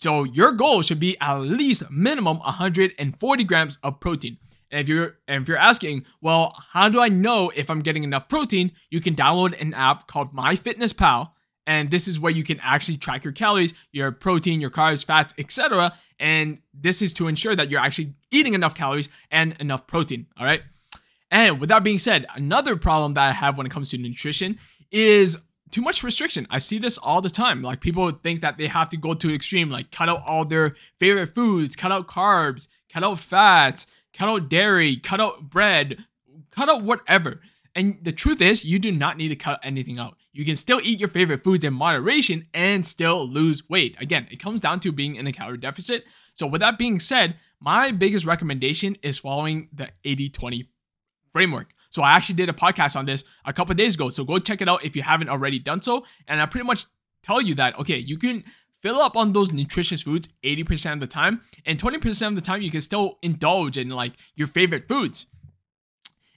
So, 0.01 0.23
your 0.23 0.51
goal 0.51 0.81
should 0.81 0.99
be 0.99 1.15
at 1.21 1.35
least 1.35 1.89
minimum 1.91 2.39
140 2.39 3.43
grams 3.43 3.77
of 3.83 3.99
protein. 3.99 4.37
And 4.71 4.81
if 4.81 4.89
you're 4.89 5.17
and 5.27 5.43
if 5.43 5.47
you're 5.47 5.57
asking, 5.57 6.05
well, 6.21 6.55
how 6.71 6.89
do 6.89 6.99
I 6.99 7.09
know 7.09 7.51
if 7.55 7.69
I'm 7.69 7.81
getting 7.81 8.03
enough 8.03 8.27
protein? 8.27 8.71
You 8.89 8.99
can 9.01 9.15
download 9.15 9.59
an 9.61 9.73
app 9.73 10.07
called 10.07 10.33
MyFitnessPal, 10.33 11.29
and 11.67 11.91
this 11.91 12.07
is 12.07 12.19
where 12.19 12.31
you 12.31 12.43
can 12.43 12.59
actually 12.61 12.97
track 12.97 13.23
your 13.23 13.33
calories, 13.33 13.73
your 13.91 14.11
protein, 14.11 14.59
your 14.59 14.71
carbs, 14.71 15.05
fats, 15.05 15.33
etc. 15.37 15.93
And 16.19 16.59
this 16.73 17.01
is 17.01 17.13
to 17.13 17.27
ensure 17.27 17.55
that 17.55 17.69
you're 17.69 17.81
actually 17.81 18.15
eating 18.31 18.53
enough 18.53 18.73
calories 18.73 19.09
and 19.29 19.55
enough 19.59 19.85
protein. 19.87 20.25
All 20.37 20.45
right. 20.45 20.61
And 21.29 21.59
with 21.59 21.69
that 21.69 21.83
being 21.83 21.99
said, 21.99 22.25
another 22.35 22.75
problem 22.75 23.13
that 23.13 23.27
I 23.27 23.31
have 23.33 23.57
when 23.57 23.65
it 23.65 23.71
comes 23.71 23.89
to 23.89 23.97
nutrition 23.97 24.57
is 24.91 25.37
too 25.71 25.81
much 25.81 26.03
restriction. 26.03 26.47
I 26.49 26.59
see 26.59 26.77
this 26.77 26.97
all 26.97 27.21
the 27.21 27.29
time. 27.29 27.61
Like 27.61 27.81
people 27.81 28.11
think 28.11 28.41
that 28.41 28.57
they 28.57 28.67
have 28.67 28.89
to 28.89 28.97
go 28.97 29.13
to 29.13 29.33
extreme, 29.33 29.69
like 29.69 29.91
cut 29.91 30.09
out 30.09 30.23
all 30.25 30.45
their 30.45 30.75
favorite 30.99 31.33
foods, 31.33 31.75
cut 31.75 31.91
out 31.91 32.07
carbs, 32.07 32.67
cut 32.91 33.03
out 33.03 33.19
fat, 33.19 33.85
cut 34.13 34.29
out 34.29 34.49
dairy, 34.49 34.97
cut 34.97 35.19
out 35.19 35.49
bread, 35.49 36.05
cut 36.51 36.69
out 36.69 36.83
whatever. 36.83 37.41
And 37.75 37.99
the 38.01 38.11
truth 38.11 38.41
is, 38.41 38.65
you 38.65 38.79
do 38.79 38.91
not 38.91 39.17
need 39.17 39.29
to 39.29 39.35
cut 39.35 39.59
anything 39.63 39.97
out. 39.97 40.17
You 40.33 40.45
can 40.45 40.55
still 40.55 40.81
eat 40.83 40.99
your 40.99 41.09
favorite 41.09 41.43
foods 41.43 41.63
in 41.63 41.73
moderation 41.73 42.47
and 42.53 42.85
still 42.85 43.27
lose 43.27 43.69
weight. 43.69 43.95
Again, 43.99 44.27
it 44.29 44.37
comes 44.37 44.61
down 44.61 44.79
to 44.81 44.91
being 44.91 45.15
in 45.15 45.27
a 45.27 45.31
calorie 45.31 45.57
deficit. 45.57 46.05
So, 46.33 46.47
with 46.47 46.61
that 46.61 46.77
being 46.77 46.99
said, 46.99 47.37
my 47.59 47.91
biggest 47.91 48.25
recommendation 48.25 48.97
is 49.03 49.19
following 49.19 49.69
the 49.73 49.89
80 50.03 50.29
20 50.29 50.69
framework. 51.33 51.73
So, 51.91 52.01
I 52.01 52.11
actually 52.11 52.35
did 52.35 52.49
a 52.49 52.53
podcast 52.53 52.95
on 52.95 53.05
this 53.05 53.23
a 53.45 53.53
couple 53.53 53.75
days 53.75 53.95
ago. 53.95 54.09
So, 54.09 54.25
go 54.25 54.39
check 54.39 54.61
it 54.61 54.67
out 54.67 54.83
if 54.83 54.95
you 54.95 55.03
haven't 55.03 55.29
already 55.29 55.59
done 55.59 55.81
so. 55.81 56.05
And 56.27 56.41
I 56.41 56.45
pretty 56.47 56.65
much 56.65 56.85
tell 57.23 57.39
you 57.39 57.55
that, 57.55 57.77
okay, 57.79 57.97
you 57.97 58.17
can 58.17 58.43
fill 58.81 58.99
up 58.99 59.15
on 59.15 59.33
those 59.33 59.51
nutritious 59.51 60.01
foods 60.01 60.27
80% 60.43 60.93
of 60.93 60.99
the 60.99 61.07
time 61.07 61.41
and 61.65 61.79
20% 61.79 62.27
of 62.27 62.35
the 62.35 62.41
time 62.41 62.61
you 62.61 62.71
can 62.71 62.81
still 62.81 63.17
indulge 63.21 63.77
in 63.77 63.89
like 63.89 64.13
your 64.35 64.47
favorite 64.47 64.87
foods 64.87 65.27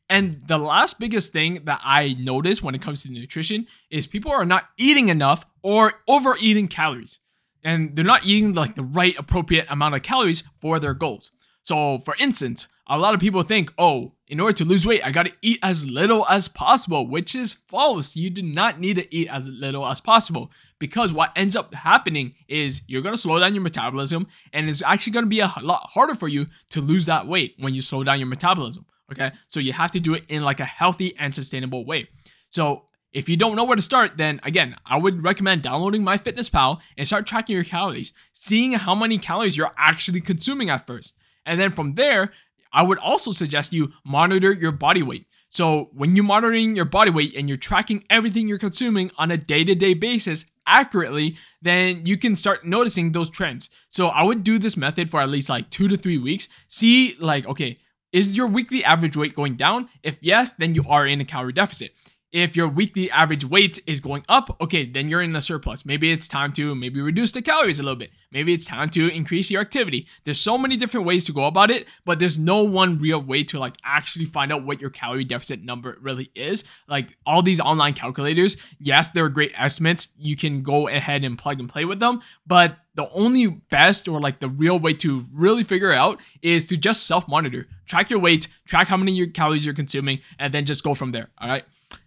and 0.08 0.42
the 0.46 0.58
last 0.58 0.98
biggest 1.00 1.32
thing 1.32 1.62
that 1.64 1.80
i 1.82 2.14
notice 2.18 2.62
when 2.62 2.74
it 2.74 2.82
comes 2.82 3.02
to 3.02 3.10
nutrition 3.10 3.66
is 3.90 4.06
people 4.06 4.30
are 4.30 4.44
not 4.44 4.68
eating 4.76 5.08
enough 5.08 5.46
or 5.62 5.94
overeating 6.06 6.68
calories 6.68 7.20
and 7.62 7.96
they're 7.96 8.04
not 8.04 8.24
eating 8.24 8.52
like 8.52 8.74
the 8.74 8.82
right 8.82 9.14
appropriate 9.18 9.66
amount 9.70 9.94
of 9.94 10.02
calories 10.02 10.42
for 10.60 10.78
their 10.78 10.94
goals 10.94 11.30
So, 11.64 11.98
for 11.98 12.14
instance, 12.18 12.68
a 12.86 12.98
lot 12.98 13.14
of 13.14 13.20
people 13.20 13.42
think, 13.42 13.72
oh, 13.78 14.10
in 14.28 14.38
order 14.38 14.52
to 14.52 14.64
lose 14.64 14.86
weight, 14.86 15.00
I 15.02 15.10
gotta 15.10 15.32
eat 15.40 15.58
as 15.62 15.86
little 15.86 16.26
as 16.28 16.46
possible, 16.46 17.08
which 17.08 17.34
is 17.34 17.54
false. 17.54 18.14
You 18.14 18.28
do 18.28 18.42
not 18.42 18.78
need 18.78 18.96
to 18.96 19.14
eat 19.14 19.28
as 19.30 19.48
little 19.48 19.86
as 19.86 20.00
possible 20.00 20.50
because 20.78 21.12
what 21.12 21.32
ends 21.34 21.56
up 21.56 21.74
happening 21.74 22.34
is 22.46 22.82
you're 22.86 23.00
gonna 23.00 23.16
slow 23.16 23.38
down 23.38 23.54
your 23.54 23.62
metabolism 23.62 24.26
and 24.52 24.68
it's 24.68 24.82
actually 24.82 25.14
gonna 25.14 25.26
be 25.26 25.40
a 25.40 25.52
lot 25.62 25.88
harder 25.90 26.14
for 26.14 26.28
you 26.28 26.46
to 26.70 26.82
lose 26.82 27.06
that 27.06 27.26
weight 27.26 27.54
when 27.58 27.74
you 27.74 27.80
slow 27.80 28.04
down 28.04 28.18
your 28.18 28.28
metabolism. 28.28 28.84
Okay, 29.10 29.32
so 29.48 29.60
you 29.60 29.72
have 29.72 29.90
to 29.92 30.00
do 30.00 30.14
it 30.14 30.24
in 30.28 30.42
like 30.42 30.60
a 30.60 30.64
healthy 30.64 31.14
and 31.18 31.34
sustainable 31.34 31.86
way. 31.86 32.08
So, 32.50 32.84
if 33.12 33.28
you 33.28 33.36
don't 33.36 33.54
know 33.54 33.64
where 33.64 33.76
to 33.76 33.82
start, 33.82 34.16
then 34.16 34.40
again, 34.42 34.74
I 34.84 34.96
would 34.96 35.22
recommend 35.22 35.62
downloading 35.62 36.02
MyFitnessPal 36.02 36.80
and 36.98 37.06
start 37.06 37.26
tracking 37.26 37.54
your 37.54 37.64
calories, 37.64 38.12
seeing 38.32 38.72
how 38.72 38.94
many 38.94 39.18
calories 39.18 39.56
you're 39.56 39.72
actually 39.78 40.20
consuming 40.20 40.68
at 40.68 40.84
first. 40.84 41.14
And 41.46 41.60
then 41.60 41.70
from 41.70 41.94
there, 41.94 42.32
I 42.72 42.82
would 42.82 42.98
also 42.98 43.30
suggest 43.30 43.72
you 43.72 43.92
monitor 44.04 44.52
your 44.52 44.72
body 44.72 45.02
weight. 45.02 45.26
So 45.48 45.90
when 45.92 46.16
you're 46.16 46.24
monitoring 46.24 46.74
your 46.74 46.84
body 46.84 47.10
weight 47.10 47.34
and 47.36 47.48
you're 47.48 47.56
tracking 47.56 48.04
everything 48.10 48.48
you're 48.48 48.58
consuming 48.58 49.12
on 49.16 49.30
a 49.30 49.36
day-to-day 49.36 49.94
basis 49.94 50.46
accurately, 50.66 51.36
then 51.62 52.04
you 52.04 52.16
can 52.16 52.34
start 52.34 52.66
noticing 52.66 53.12
those 53.12 53.30
trends. 53.30 53.70
So 53.88 54.08
I 54.08 54.24
would 54.24 54.42
do 54.42 54.58
this 54.58 54.76
method 54.76 55.08
for 55.08 55.20
at 55.20 55.28
least 55.28 55.48
like 55.48 55.70
two 55.70 55.86
to 55.86 55.96
three 55.96 56.18
weeks. 56.18 56.48
See 56.66 57.16
like, 57.20 57.46
okay, 57.46 57.76
is 58.12 58.36
your 58.36 58.48
weekly 58.48 58.82
average 58.82 59.16
weight 59.16 59.36
going 59.36 59.54
down? 59.54 59.88
If 60.02 60.16
yes, 60.20 60.52
then 60.52 60.74
you 60.74 60.84
are 60.88 61.06
in 61.06 61.20
a 61.20 61.24
calorie 61.24 61.52
deficit 61.52 61.92
if 62.34 62.56
your 62.56 62.66
weekly 62.66 63.08
average 63.12 63.44
weight 63.44 63.78
is 63.86 64.00
going 64.00 64.24
up, 64.28 64.60
okay, 64.60 64.84
then 64.84 65.08
you're 65.08 65.22
in 65.22 65.36
a 65.36 65.40
surplus. 65.40 65.86
Maybe 65.86 66.10
it's 66.10 66.26
time 66.26 66.52
to 66.54 66.74
maybe 66.74 67.00
reduce 67.00 67.30
the 67.30 67.40
calories 67.40 67.78
a 67.78 67.84
little 67.84 67.96
bit. 67.96 68.10
Maybe 68.32 68.52
it's 68.52 68.64
time 68.64 68.90
to 68.90 69.08
increase 69.08 69.52
your 69.52 69.60
activity. 69.60 70.08
There's 70.24 70.40
so 70.40 70.58
many 70.58 70.76
different 70.76 71.06
ways 71.06 71.24
to 71.26 71.32
go 71.32 71.46
about 71.46 71.70
it, 71.70 71.86
but 72.04 72.18
there's 72.18 72.36
no 72.36 72.64
one 72.64 72.98
real 72.98 73.22
way 73.22 73.44
to 73.44 73.60
like 73.60 73.74
actually 73.84 74.24
find 74.24 74.52
out 74.52 74.64
what 74.64 74.80
your 74.80 74.90
calorie 74.90 75.22
deficit 75.22 75.62
number 75.62 75.96
really 76.00 76.32
is. 76.34 76.64
Like 76.88 77.16
all 77.24 77.40
these 77.40 77.60
online 77.60 77.94
calculators, 77.94 78.56
yes, 78.80 79.10
they're 79.10 79.28
great 79.28 79.52
estimates. 79.56 80.08
You 80.18 80.36
can 80.36 80.64
go 80.64 80.88
ahead 80.88 81.22
and 81.22 81.38
plug 81.38 81.60
and 81.60 81.68
play 81.68 81.84
with 81.84 82.00
them, 82.00 82.20
but 82.48 82.78
the 82.96 83.08
only 83.10 83.46
best 83.46 84.08
or 84.08 84.20
like 84.20 84.40
the 84.40 84.48
real 84.48 84.80
way 84.80 84.94
to 84.94 85.24
really 85.32 85.62
figure 85.62 85.92
out 85.92 86.20
is 86.42 86.64
to 86.64 86.76
just 86.76 87.06
self 87.06 87.28
monitor. 87.28 87.68
Track 87.86 88.10
your 88.10 88.18
weight, 88.18 88.48
track 88.66 88.88
how 88.88 88.96
many 88.96 89.24
calories 89.28 89.64
you're 89.64 89.72
consuming, 89.72 90.18
and 90.40 90.52
then 90.52 90.64
just 90.64 90.82
go 90.82 90.94
from 90.94 91.12
there. 91.12 91.28
All 91.38 91.48
right. 91.48 91.64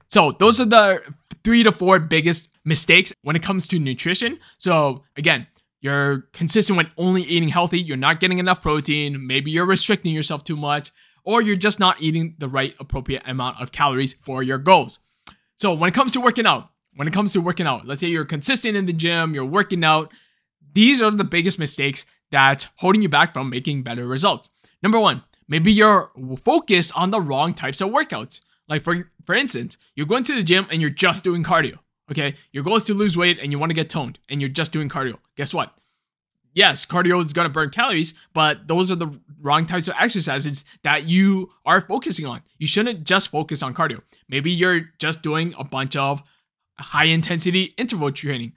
So 0.07 0.31
those 0.31 0.59
are 0.59 0.65
the 0.65 1.01
three 1.43 1.63
to 1.63 1.71
four 1.71 1.99
biggest 1.99 2.49
mistakes 2.65 3.13
when 3.21 3.35
it 3.35 3.43
comes 3.43 3.67
to 3.67 3.79
nutrition. 3.79 4.39
So 4.57 5.03
again, 5.15 5.47
you're 5.79 6.23
consistent 6.33 6.77
with 6.77 6.87
only 6.97 7.23
eating 7.23 7.49
healthy, 7.49 7.79
you're 7.79 7.97
not 7.97 8.19
getting 8.19 8.39
enough 8.39 8.61
protein, 8.61 9.27
maybe 9.27 9.51
you're 9.51 9.65
restricting 9.65 10.13
yourself 10.13 10.43
too 10.43 10.57
much, 10.57 10.91
or 11.23 11.41
you're 11.41 11.55
just 11.55 11.79
not 11.79 12.01
eating 12.01 12.35
the 12.39 12.49
right 12.49 12.73
appropriate 12.79 13.21
amount 13.25 13.61
of 13.61 13.71
calories 13.71 14.13
for 14.13 14.41
your 14.41 14.57
goals. 14.57 14.99
So 15.55 15.73
when 15.73 15.87
it 15.87 15.93
comes 15.93 16.11
to 16.13 16.21
working 16.21 16.45
out, 16.45 16.69
when 16.95 17.07
it 17.07 17.13
comes 17.13 17.31
to 17.33 17.41
working 17.41 17.67
out, 17.67 17.85
let's 17.85 18.01
say 18.01 18.07
you're 18.07 18.25
consistent 18.25 18.75
in 18.75 18.85
the 18.85 18.93
gym, 18.93 19.35
you're 19.35 19.45
working 19.45 19.83
out, 19.83 20.11
these 20.73 21.01
are 21.01 21.11
the 21.11 21.23
biggest 21.23 21.59
mistakes 21.59 22.05
that's 22.31 22.67
holding 22.77 23.01
you 23.01 23.09
back 23.09 23.33
from 23.33 23.49
making 23.49 23.83
better 23.83 24.07
results. 24.07 24.49
Number 24.81 24.99
one, 24.99 25.23
maybe 25.47 25.71
you're 25.71 26.11
focused 26.43 26.91
on 26.95 27.11
the 27.11 27.21
wrong 27.21 27.53
types 27.53 27.81
of 27.81 27.89
workouts. 27.89 28.41
Like 28.67 28.83
for 28.83 29.09
for 29.25 29.35
instance, 29.35 29.77
you're 29.95 30.07
going 30.07 30.23
to 30.25 30.35
the 30.35 30.43
gym 30.43 30.67
and 30.71 30.81
you're 30.81 30.89
just 30.89 31.23
doing 31.23 31.43
cardio. 31.43 31.79
Okay, 32.11 32.35
your 32.51 32.63
goal 32.63 32.75
is 32.75 32.83
to 32.83 32.93
lose 32.93 33.17
weight 33.17 33.37
and 33.41 33.51
you 33.51 33.59
want 33.59 33.69
to 33.69 33.75
get 33.75 33.89
toned, 33.89 34.19
and 34.29 34.41
you're 34.41 34.49
just 34.49 34.71
doing 34.71 34.87
cardio. 34.89 35.17
Guess 35.35 35.53
what? 35.53 35.73
Yes, 36.53 36.85
cardio 36.85 37.21
is 37.21 37.33
gonna 37.33 37.49
burn 37.49 37.69
calories, 37.69 38.13
but 38.33 38.67
those 38.67 38.89
are 38.89 38.95
the 38.95 39.19
wrong 39.41 39.65
types 39.65 39.87
of 39.87 39.95
exercises 39.99 40.65
that 40.83 41.03
you 41.03 41.49
are 41.65 41.81
focusing 41.81 42.25
on. 42.25 42.41
You 42.57 42.67
shouldn't 42.67 43.03
just 43.03 43.29
focus 43.29 43.61
on 43.61 43.73
cardio. 43.73 44.01
Maybe 44.27 44.51
you're 44.51 44.89
just 44.99 45.21
doing 45.21 45.53
a 45.57 45.63
bunch 45.63 45.95
of 45.95 46.23
high 46.79 47.05
intensity 47.05 47.73
interval 47.77 48.11
training 48.11 48.53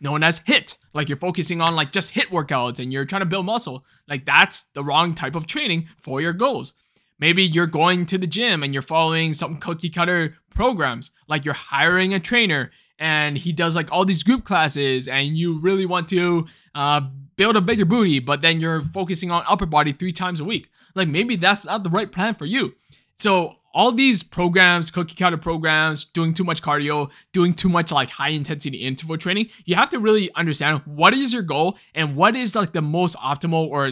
known 0.00 0.22
as 0.22 0.40
HIIT. 0.40 0.76
Like 0.92 1.08
you're 1.08 1.18
focusing 1.18 1.60
on 1.60 1.74
like 1.74 1.92
just 1.92 2.14
HIIT 2.14 2.28
workouts 2.28 2.78
and 2.78 2.92
you're 2.92 3.04
trying 3.04 3.20
to 3.20 3.26
build 3.26 3.46
muscle. 3.46 3.84
Like 4.08 4.24
that's 4.24 4.64
the 4.74 4.82
wrong 4.82 5.14
type 5.14 5.34
of 5.34 5.46
training 5.46 5.88
for 6.00 6.20
your 6.20 6.32
goals. 6.32 6.74
Maybe 7.18 7.44
you're 7.44 7.66
going 7.66 8.06
to 8.06 8.18
the 8.18 8.26
gym 8.26 8.62
and 8.62 8.72
you're 8.72 8.82
following 8.82 9.32
some 9.32 9.58
cookie 9.58 9.90
cutter 9.90 10.36
programs, 10.54 11.10
like 11.28 11.44
you're 11.44 11.54
hiring 11.54 12.12
a 12.14 12.20
trainer 12.20 12.70
and 12.98 13.36
he 13.36 13.52
does 13.52 13.76
like 13.76 13.92
all 13.92 14.04
these 14.04 14.22
group 14.22 14.44
classes 14.44 15.08
and 15.08 15.36
you 15.36 15.58
really 15.58 15.86
want 15.86 16.08
to 16.08 16.46
uh, 16.74 17.00
build 17.36 17.56
a 17.56 17.60
bigger 17.60 17.84
booty, 17.84 18.18
but 18.18 18.40
then 18.40 18.60
you're 18.60 18.82
focusing 18.82 19.30
on 19.30 19.44
upper 19.48 19.66
body 19.66 19.92
three 19.92 20.12
times 20.12 20.40
a 20.40 20.44
week. 20.44 20.70
Like 20.94 21.08
maybe 21.08 21.36
that's 21.36 21.66
not 21.66 21.82
the 21.82 21.90
right 21.90 22.10
plan 22.10 22.34
for 22.34 22.46
you. 22.46 22.74
So 23.18 23.56
all 23.74 23.92
these 23.92 24.22
programs, 24.22 24.90
cookie 24.90 25.14
cutter 25.14 25.36
programs, 25.36 26.06
doing 26.06 26.32
too 26.32 26.44
much 26.44 26.62
cardio, 26.62 27.10
doing 27.32 27.52
too 27.52 27.68
much 27.68 27.92
like 27.92 28.10
high 28.10 28.30
intensity 28.30 28.78
interval 28.78 29.18
training, 29.18 29.48
you 29.66 29.74
have 29.74 29.90
to 29.90 29.98
really 29.98 30.34
understand 30.34 30.80
what 30.86 31.12
is 31.12 31.32
your 31.32 31.42
goal 31.42 31.76
and 31.94 32.16
what 32.16 32.34
is 32.34 32.54
like 32.54 32.72
the 32.72 32.80
most 32.80 33.16
optimal 33.16 33.68
or 33.68 33.90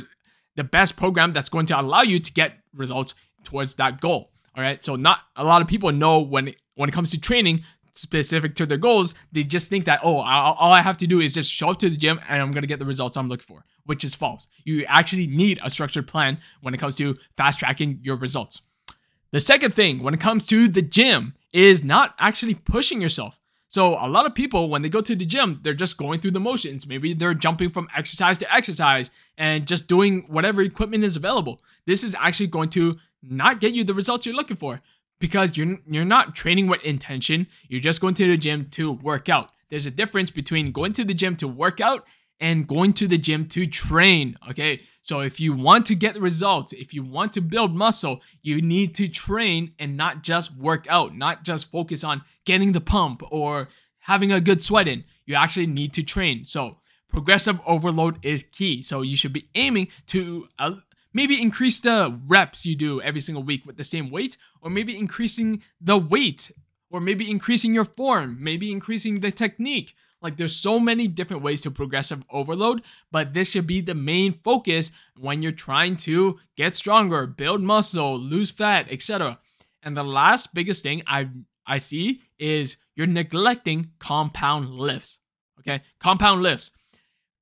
the 0.56 0.64
best 0.64 0.96
program 0.96 1.34
that's 1.34 1.50
going 1.50 1.66
to 1.66 1.78
allow 1.78 2.00
you 2.00 2.18
to 2.18 2.32
get 2.32 2.63
results 2.74 3.14
towards 3.44 3.74
that 3.74 4.00
goal. 4.00 4.30
All 4.56 4.62
right. 4.62 4.82
So 4.84 4.96
not 4.96 5.20
a 5.36 5.44
lot 5.44 5.62
of 5.62 5.68
people 5.68 5.90
know 5.92 6.20
when 6.20 6.54
when 6.76 6.88
it 6.88 6.92
comes 6.92 7.10
to 7.10 7.20
training 7.20 7.64
specific 7.92 8.54
to 8.56 8.66
their 8.66 8.78
goals, 8.78 9.14
they 9.32 9.44
just 9.44 9.70
think 9.70 9.84
that 9.84 10.00
oh, 10.02 10.18
all 10.18 10.72
I 10.72 10.80
have 10.80 10.96
to 10.98 11.06
do 11.06 11.20
is 11.20 11.34
just 11.34 11.52
show 11.52 11.70
up 11.70 11.78
to 11.78 11.90
the 11.90 11.96
gym 11.96 12.20
and 12.28 12.42
I'm 12.42 12.52
gonna 12.52 12.66
get 12.66 12.78
the 12.78 12.84
results 12.84 13.16
I'm 13.16 13.28
looking 13.28 13.46
for, 13.46 13.64
which 13.84 14.04
is 14.04 14.14
false. 14.14 14.48
You 14.64 14.84
actually 14.86 15.26
need 15.26 15.60
a 15.62 15.70
structured 15.70 16.06
plan 16.06 16.38
when 16.60 16.74
it 16.74 16.78
comes 16.78 16.96
to 16.96 17.14
fast 17.36 17.58
tracking 17.58 18.00
your 18.02 18.16
results. 18.16 18.60
The 19.32 19.40
second 19.40 19.74
thing 19.74 20.02
when 20.02 20.14
it 20.14 20.20
comes 20.20 20.46
to 20.48 20.68
the 20.68 20.82
gym 20.82 21.34
is 21.52 21.82
not 21.82 22.14
actually 22.18 22.54
pushing 22.54 23.00
yourself. 23.00 23.38
So 23.74 23.98
a 24.00 24.06
lot 24.06 24.24
of 24.24 24.36
people, 24.36 24.68
when 24.68 24.82
they 24.82 24.88
go 24.88 25.00
to 25.00 25.16
the 25.16 25.26
gym, 25.26 25.58
they're 25.64 25.74
just 25.74 25.96
going 25.96 26.20
through 26.20 26.30
the 26.30 26.38
motions. 26.38 26.86
Maybe 26.86 27.12
they're 27.12 27.34
jumping 27.34 27.70
from 27.70 27.88
exercise 27.92 28.38
to 28.38 28.54
exercise 28.54 29.10
and 29.36 29.66
just 29.66 29.88
doing 29.88 30.26
whatever 30.28 30.62
equipment 30.62 31.02
is 31.02 31.16
available. 31.16 31.60
This 31.84 32.04
is 32.04 32.14
actually 32.20 32.46
going 32.46 32.68
to 32.68 32.94
not 33.20 33.58
get 33.60 33.72
you 33.72 33.82
the 33.82 33.92
results 33.92 34.26
you're 34.26 34.36
looking 34.36 34.56
for 34.56 34.80
because 35.18 35.56
you're 35.56 35.78
you're 35.88 36.04
not 36.04 36.36
training 36.36 36.68
with 36.68 36.82
intention. 36.82 37.48
You're 37.66 37.80
just 37.80 38.00
going 38.00 38.14
to 38.14 38.28
the 38.28 38.36
gym 38.36 38.68
to 38.78 38.92
work 38.92 39.28
out. 39.28 39.50
There's 39.70 39.86
a 39.86 39.90
difference 39.90 40.30
between 40.30 40.70
going 40.70 40.92
to 40.92 41.04
the 41.04 41.12
gym 41.12 41.34
to 41.38 41.48
work 41.48 41.80
out 41.80 42.04
and 42.40 42.66
going 42.66 42.92
to 42.94 43.06
the 43.06 43.18
gym 43.18 43.46
to 43.46 43.66
train. 43.66 44.36
Okay. 44.50 44.82
So 45.02 45.20
if 45.20 45.38
you 45.38 45.52
want 45.52 45.86
to 45.86 45.94
get 45.94 46.20
results, 46.20 46.72
if 46.72 46.94
you 46.94 47.02
want 47.02 47.32
to 47.34 47.40
build 47.40 47.74
muscle, 47.74 48.20
you 48.42 48.60
need 48.60 48.94
to 48.96 49.08
train 49.08 49.72
and 49.78 49.96
not 49.96 50.22
just 50.22 50.56
work 50.56 50.86
out, 50.88 51.14
not 51.14 51.44
just 51.44 51.70
focus 51.70 52.02
on 52.02 52.22
getting 52.44 52.72
the 52.72 52.80
pump 52.80 53.22
or 53.30 53.68
having 53.98 54.32
a 54.32 54.40
good 54.40 54.62
sweat 54.62 54.88
in. 54.88 55.04
You 55.26 55.34
actually 55.34 55.66
need 55.66 55.92
to 55.94 56.02
train. 56.02 56.44
So 56.44 56.78
progressive 57.08 57.60
overload 57.66 58.24
is 58.24 58.42
key. 58.42 58.82
So 58.82 59.02
you 59.02 59.16
should 59.16 59.32
be 59.32 59.46
aiming 59.54 59.88
to 60.08 60.48
uh, 60.58 60.76
maybe 61.12 61.40
increase 61.40 61.78
the 61.78 62.18
reps 62.26 62.66
you 62.66 62.74
do 62.74 63.00
every 63.00 63.20
single 63.20 63.44
week 63.44 63.64
with 63.64 63.76
the 63.76 63.84
same 63.84 64.10
weight, 64.10 64.36
or 64.60 64.68
maybe 64.68 64.98
increasing 64.98 65.62
the 65.80 65.96
weight, 65.96 66.50
or 66.90 67.00
maybe 67.00 67.30
increasing 67.30 67.72
your 67.72 67.84
form, 67.84 68.36
maybe 68.40 68.72
increasing 68.72 69.20
the 69.20 69.30
technique. 69.30 69.94
Like 70.24 70.38
there's 70.38 70.56
so 70.56 70.80
many 70.80 71.06
different 71.06 71.42
ways 71.42 71.60
to 71.60 71.70
progressive 71.70 72.24
overload, 72.30 72.80
but 73.12 73.34
this 73.34 73.50
should 73.50 73.66
be 73.66 73.82
the 73.82 73.94
main 73.94 74.40
focus 74.42 74.90
when 75.18 75.42
you're 75.42 75.52
trying 75.52 75.98
to 75.98 76.40
get 76.56 76.74
stronger, 76.74 77.26
build 77.26 77.60
muscle, 77.60 78.18
lose 78.18 78.50
fat, 78.50 78.86
etc. 78.90 79.38
And 79.82 79.94
the 79.94 80.02
last 80.02 80.54
biggest 80.54 80.82
thing 80.82 81.02
I 81.06 81.28
I 81.66 81.76
see 81.76 82.22
is 82.38 82.78
you're 82.96 83.06
neglecting 83.06 83.90
compound 83.98 84.70
lifts. 84.70 85.18
Okay? 85.60 85.82
Compound 86.00 86.42
lifts. 86.42 86.72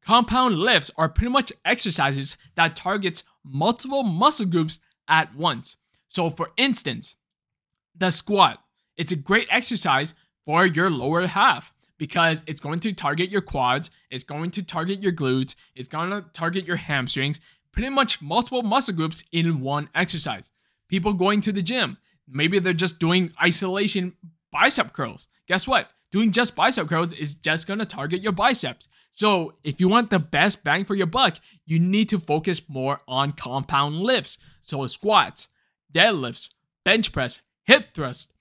Compound 0.05 0.59
lifts 0.59 0.91
are 0.97 1.09
pretty 1.09 1.31
much 1.31 1.53
exercises 1.65 2.37
that 2.57 2.75
targets 2.75 3.23
multiple 3.45 4.03
muscle 4.03 4.47
groups 4.47 4.81
at 5.07 5.37
once. 5.37 5.77
So 6.09 6.31
for 6.31 6.51
instance, 6.57 7.15
the 7.95 8.11
squat. 8.11 8.59
It's 8.97 9.13
a 9.13 9.17
great 9.17 9.47
exercise 9.53 10.15
for 10.45 10.67
your 10.67 10.91
lower 10.91 11.29
half 11.29 11.73
because 12.03 12.43
it's 12.49 12.61
going 12.61 12.81
to 12.81 12.93
target 12.93 13.31
your 13.31 13.41
quads, 13.41 13.89
it's 14.11 14.25
going 14.25 14.51
to 14.51 14.61
target 14.61 15.01
your 15.01 15.13
glutes, 15.13 15.55
it's 15.77 15.87
going 15.87 16.11
to 16.11 16.21
target 16.33 16.67
your 16.67 16.75
hamstrings, 16.75 17.39
pretty 17.71 17.89
much 17.89 18.21
multiple 18.21 18.65
muscle 18.65 18.93
groups 18.93 19.23
in 19.31 19.61
one 19.61 19.89
exercise. 19.95 20.51
People 20.89 21.13
going 21.13 21.41
to 21.43 21.53
the 21.53 21.63
gym, 21.63 21.97
maybe 22.27 22.59
they're 22.59 22.73
just 22.73 22.99
doing 22.99 23.31
isolation 23.41 24.15
bicep 24.51 24.93
curls. 24.93 25.29
Guess 25.47 25.69
what? 25.69 25.91
Doing 26.11 26.33
just 26.33 26.57
bicep 26.57 26.89
curls 26.89 27.13
is 27.13 27.35
just 27.35 27.69
going 27.69 27.79
to 27.79 27.87
target 27.87 28.21
your 28.21 28.33
biceps. 28.33 28.89
So, 29.13 29.53
if 29.63 29.81
you 29.81 29.87
want 29.87 30.11
the 30.11 30.19
best 30.19 30.65
bang 30.65 30.85
for 30.85 30.97
your 30.97 31.07
buck, 31.07 31.37
you 31.67 31.79
need 31.79 32.09
to 32.09 32.19
focus 32.19 32.69
more 32.69 33.01
on 33.07 33.31
compound 33.31 34.01
lifts. 34.01 34.39
So, 34.61 34.85
squats, 34.89 35.47
deadlifts, 35.95 36.49
bench 36.85 37.13
press, 37.13 37.43
hip 37.63 37.95
thrust, 37.95 38.33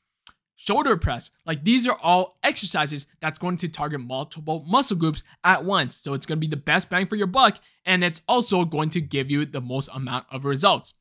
shoulder 0.63 0.95
press. 0.95 1.31
Like 1.43 1.63
these 1.63 1.87
are 1.87 1.97
all 2.03 2.37
exercises 2.43 3.07
that's 3.19 3.39
going 3.39 3.57
to 3.57 3.67
target 3.67 3.99
multiple 3.99 4.63
muscle 4.67 4.95
groups 4.95 5.23
at 5.43 5.65
once. 5.65 5.95
So 5.95 6.13
it's 6.13 6.27
going 6.27 6.37
to 6.37 6.47
be 6.47 6.49
the 6.49 6.55
best 6.55 6.87
bang 6.87 7.07
for 7.07 7.15
your 7.15 7.27
buck 7.27 7.59
and 7.83 8.03
it's 8.03 8.21
also 8.27 8.63
going 8.63 8.91
to 8.91 9.01
give 9.01 9.31
you 9.31 9.45
the 9.45 9.59
most 9.59 9.89
amount 9.91 10.27
of 10.29 10.45
results. 10.45 10.93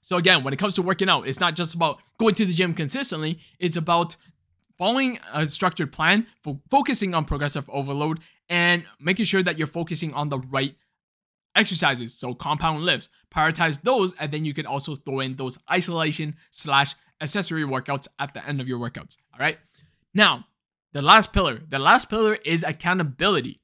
So 0.00 0.16
again, 0.16 0.42
when 0.42 0.52
it 0.52 0.58
comes 0.58 0.74
to 0.74 0.82
working 0.82 1.08
out, 1.08 1.28
it's 1.28 1.38
not 1.38 1.54
just 1.54 1.76
about 1.76 1.98
going 2.18 2.34
to 2.34 2.44
the 2.44 2.52
gym 2.52 2.74
consistently, 2.74 3.38
it's 3.60 3.76
about 3.76 4.16
following 4.78 5.20
a 5.32 5.46
structured 5.46 5.92
plan, 5.92 6.26
for 6.42 6.58
focusing 6.68 7.14
on 7.14 7.24
progressive 7.24 7.70
overload 7.70 8.18
and 8.48 8.84
making 9.00 9.26
sure 9.26 9.44
that 9.44 9.58
you're 9.58 9.68
focusing 9.68 10.12
on 10.12 10.28
the 10.28 10.38
right 10.38 10.74
exercises. 11.54 12.14
So 12.14 12.34
compound 12.34 12.84
lifts, 12.84 13.10
prioritize 13.32 13.80
those, 13.80 14.12
and 14.14 14.32
then 14.32 14.44
you 14.44 14.54
can 14.54 14.66
also 14.66 14.96
throw 14.96 15.20
in 15.20 15.36
those 15.36 15.56
isolation 15.70 16.34
slash 16.50 16.96
accessory 17.22 17.62
workouts 17.62 18.08
at 18.18 18.34
the 18.34 18.46
end 18.46 18.60
of 18.60 18.68
your 18.68 18.78
workouts. 18.78 19.16
All 19.32 19.40
right. 19.40 19.58
Now, 20.12 20.46
the 20.92 21.00
last 21.00 21.32
pillar, 21.32 21.60
the 21.68 21.78
last 21.78 22.10
pillar 22.10 22.34
is 22.34 22.64
accountability. 22.64 23.60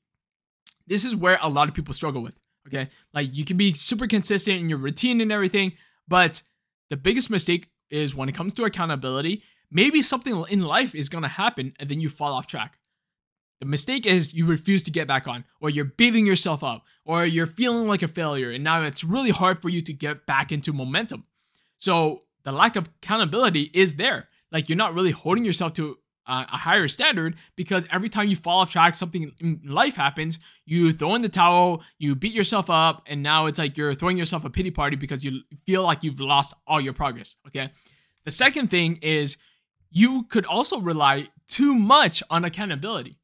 This 0.87 1.05
is 1.05 1.15
where 1.15 1.38
a 1.43 1.49
lot 1.49 1.69
of 1.69 1.75
people 1.75 1.93
struggle 1.93 2.23
with. 2.23 2.35
Okay. 2.67 2.88
Like 3.12 3.35
you 3.35 3.45
can 3.45 3.57
be 3.57 3.75
super 3.75 4.07
consistent 4.07 4.61
in 4.61 4.69
your 4.69 4.79
routine 4.79 5.21
and 5.21 5.33
everything, 5.33 5.73
but 6.07 6.43
the 6.91 6.97
biggest 6.97 7.29
mistake 7.31 7.69
is 7.91 8.15
when 8.15 8.29
it 8.29 8.35
comes 8.35 8.55
to 8.55 8.65
accountability, 8.65 9.43
maybe 9.71 10.00
something 10.00 10.45
in 10.49 10.62
life 10.62 10.95
is 10.95 11.09
going 11.09 11.23
to 11.23 11.29
happen 11.29 11.75
and 11.79 11.88
then 11.88 12.00
you 12.00 12.09
fall 12.09 12.33
off 12.33 12.47
track. 12.47 12.79
The 13.61 13.67
mistake 13.67 14.07
is 14.07 14.33
you 14.35 14.47
refuse 14.47 14.83
to 14.85 14.91
get 14.91 15.09
back 15.09 15.27
on, 15.27 15.45
or 15.61 15.69
you're 15.69 15.85
beating 15.85 16.27
yourself 16.27 16.62
up, 16.62 16.85
or 17.05 17.25
you're 17.25 17.47
feeling 17.47 17.87
like 17.87 18.03
a 18.03 18.09
failure, 18.09 18.53
and 18.53 18.62
now 18.62 18.83
it's 18.85 19.03
really 19.03 19.31
hard 19.31 19.61
for 19.61 19.69
you 19.69 19.81
to 19.81 19.93
get 19.93 20.27
back 20.27 20.53
into 20.53 20.73
momentum. 20.73 21.25
So 21.77 22.21
the 22.49 22.57
lack 22.57 22.76
of 22.76 22.88
accountability 23.02 23.71
is 23.75 23.97
there. 23.97 24.26
Like 24.50 24.71
you're 24.71 24.78
not 24.78 24.95
really 24.95 25.11
holding 25.11 25.45
yourself 25.45 25.75
to 25.75 25.99
a 26.26 26.57
higher 26.57 26.88
standard 26.88 27.37
because 27.57 27.85
every 27.93 28.09
time 28.09 28.28
you 28.28 28.37
fall 28.37 28.61
off 28.61 28.71
track, 28.71 28.95
something 28.95 29.33
in 29.38 29.61
life 29.67 29.97
happens, 29.97 30.38
you 30.64 30.93
throw 30.93 31.14
in 31.14 31.21
the 31.21 31.28
towel, 31.28 31.83
you 31.99 32.14
beat 32.14 32.33
yourself 32.33 32.71
up, 32.71 33.02
and 33.07 33.23
now 33.23 33.47
it's 33.47 33.59
like 33.59 33.76
you're 33.76 33.95
throwing 33.95 34.17
yourself 34.17 34.47
a 34.47 34.50
pity 34.50 34.71
party 34.71 34.97
because 34.97 35.23
you 35.25 35.40
feel 35.67 35.83
like 35.83 36.02
you've 36.02 36.21
lost 36.21 36.55
all 36.67 36.81
your 36.81 36.95
progress. 36.95 37.37
Okay. 37.47 37.71
The 38.25 38.31
second 38.31 38.69
thing 38.69 38.99
is 39.02 39.37
you 39.90 40.23
could 40.25 40.47
also 40.47 40.81
rely 40.81 41.28
too 41.49 41.75
much 41.75 42.23
on 42.31 42.47
accountability. 42.47 43.19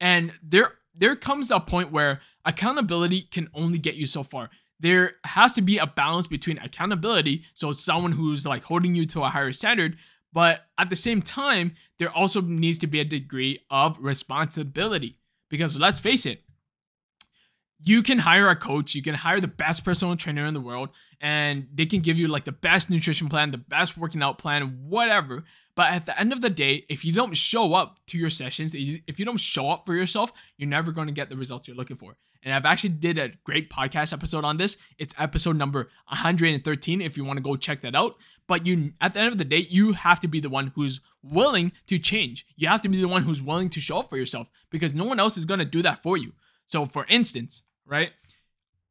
And 0.00 0.32
there 0.42 0.72
there 0.94 1.16
comes 1.16 1.50
a 1.50 1.60
point 1.60 1.92
where 1.92 2.20
accountability 2.46 3.28
can 3.30 3.50
only 3.52 3.78
get 3.78 3.96
you 3.96 4.06
so 4.06 4.22
far 4.22 4.48
there 4.80 5.12
has 5.24 5.52
to 5.54 5.62
be 5.62 5.78
a 5.78 5.86
balance 5.86 6.26
between 6.26 6.58
accountability, 6.58 7.44
so 7.54 7.72
someone 7.72 8.12
who's 8.12 8.46
like 8.46 8.64
holding 8.64 8.94
you 8.94 9.06
to 9.06 9.22
a 9.22 9.28
higher 9.28 9.52
standard, 9.52 9.96
but 10.32 10.60
at 10.78 10.90
the 10.90 10.96
same 10.96 11.22
time, 11.22 11.74
there 11.98 12.10
also 12.10 12.40
needs 12.40 12.78
to 12.78 12.86
be 12.86 13.00
a 13.00 13.04
degree 13.04 13.60
of 13.70 13.98
responsibility. 14.00 15.18
Because 15.48 15.78
let's 15.78 16.00
face 16.00 16.26
it, 16.26 16.42
you 17.82 18.02
can 18.02 18.18
hire 18.18 18.48
a 18.48 18.56
coach, 18.56 18.94
you 18.94 19.02
can 19.02 19.14
hire 19.14 19.40
the 19.40 19.48
best 19.48 19.84
personal 19.84 20.14
trainer 20.16 20.46
in 20.46 20.54
the 20.54 20.60
world, 20.60 20.90
and 21.20 21.66
they 21.74 21.86
can 21.86 22.00
give 22.00 22.18
you 22.18 22.28
like 22.28 22.44
the 22.44 22.52
best 22.52 22.90
nutrition 22.90 23.28
plan, 23.28 23.50
the 23.50 23.58
best 23.58 23.96
working 23.96 24.22
out 24.22 24.38
plan, 24.38 24.78
whatever. 24.86 25.44
But 25.74 25.92
at 25.92 26.06
the 26.06 26.18
end 26.18 26.32
of 26.32 26.40
the 26.40 26.50
day, 26.50 26.84
if 26.88 27.04
you 27.04 27.12
don't 27.12 27.36
show 27.36 27.74
up 27.74 27.98
to 28.08 28.18
your 28.18 28.30
sessions, 28.30 28.74
if 28.74 29.18
you 29.18 29.24
don't 29.24 29.40
show 29.40 29.70
up 29.70 29.86
for 29.86 29.94
yourself, 29.94 30.32
you're 30.56 30.68
never 30.68 30.92
going 30.92 31.06
to 31.06 31.12
get 31.12 31.28
the 31.30 31.36
results 31.36 31.66
you're 31.66 31.76
looking 31.76 31.96
for. 31.96 32.16
And 32.42 32.54
I've 32.54 32.64
actually 32.64 32.90
did 32.90 33.18
a 33.18 33.32
great 33.44 33.70
podcast 33.70 34.12
episode 34.12 34.44
on 34.44 34.56
this. 34.56 34.76
It's 34.98 35.14
episode 35.18 35.56
number 35.56 35.88
113 36.08 37.00
if 37.00 37.16
you 37.16 37.24
want 37.24 37.36
to 37.36 37.42
go 37.42 37.56
check 37.56 37.82
that 37.82 37.94
out. 37.94 38.16
But 38.46 38.66
you 38.66 38.92
at 39.00 39.14
the 39.14 39.20
end 39.20 39.32
of 39.32 39.38
the 39.38 39.44
day, 39.44 39.66
you 39.68 39.92
have 39.92 40.20
to 40.20 40.28
be 40.28 40.40
the 40.40 40.48
one 40.48 40.72
who's 40.74 41.00
willing 41.22 41.72
to 41.86 41.98
change. 41.98 42.46
You 42.56 42.68
have 42.68 42.82
to 42.82 42.88
be 42.88 43.00
the 43.00 43.08
one 43.08 43.22
who's 43.22 43.42
willing 43.42 43.68
to 43.70 43.80
show 43.80 44.00
up 44.00 44.10
for 44.10 44.16
yourself 44.16 44.48
because 44.70 44.94
no 44.94 45.04
one 45.04 45.20
else 45.20 45.36
is 45.36 45.44
going 45.44 45.60
to 45.60 45.66
do 45.66 45.82
that 45.82 46.02
for 46.02 46.16
you. 46.16 46.32
So 46.66 46.86
for 46.86 47.04
instance, 47.08 47.62
right? 47.86 48.10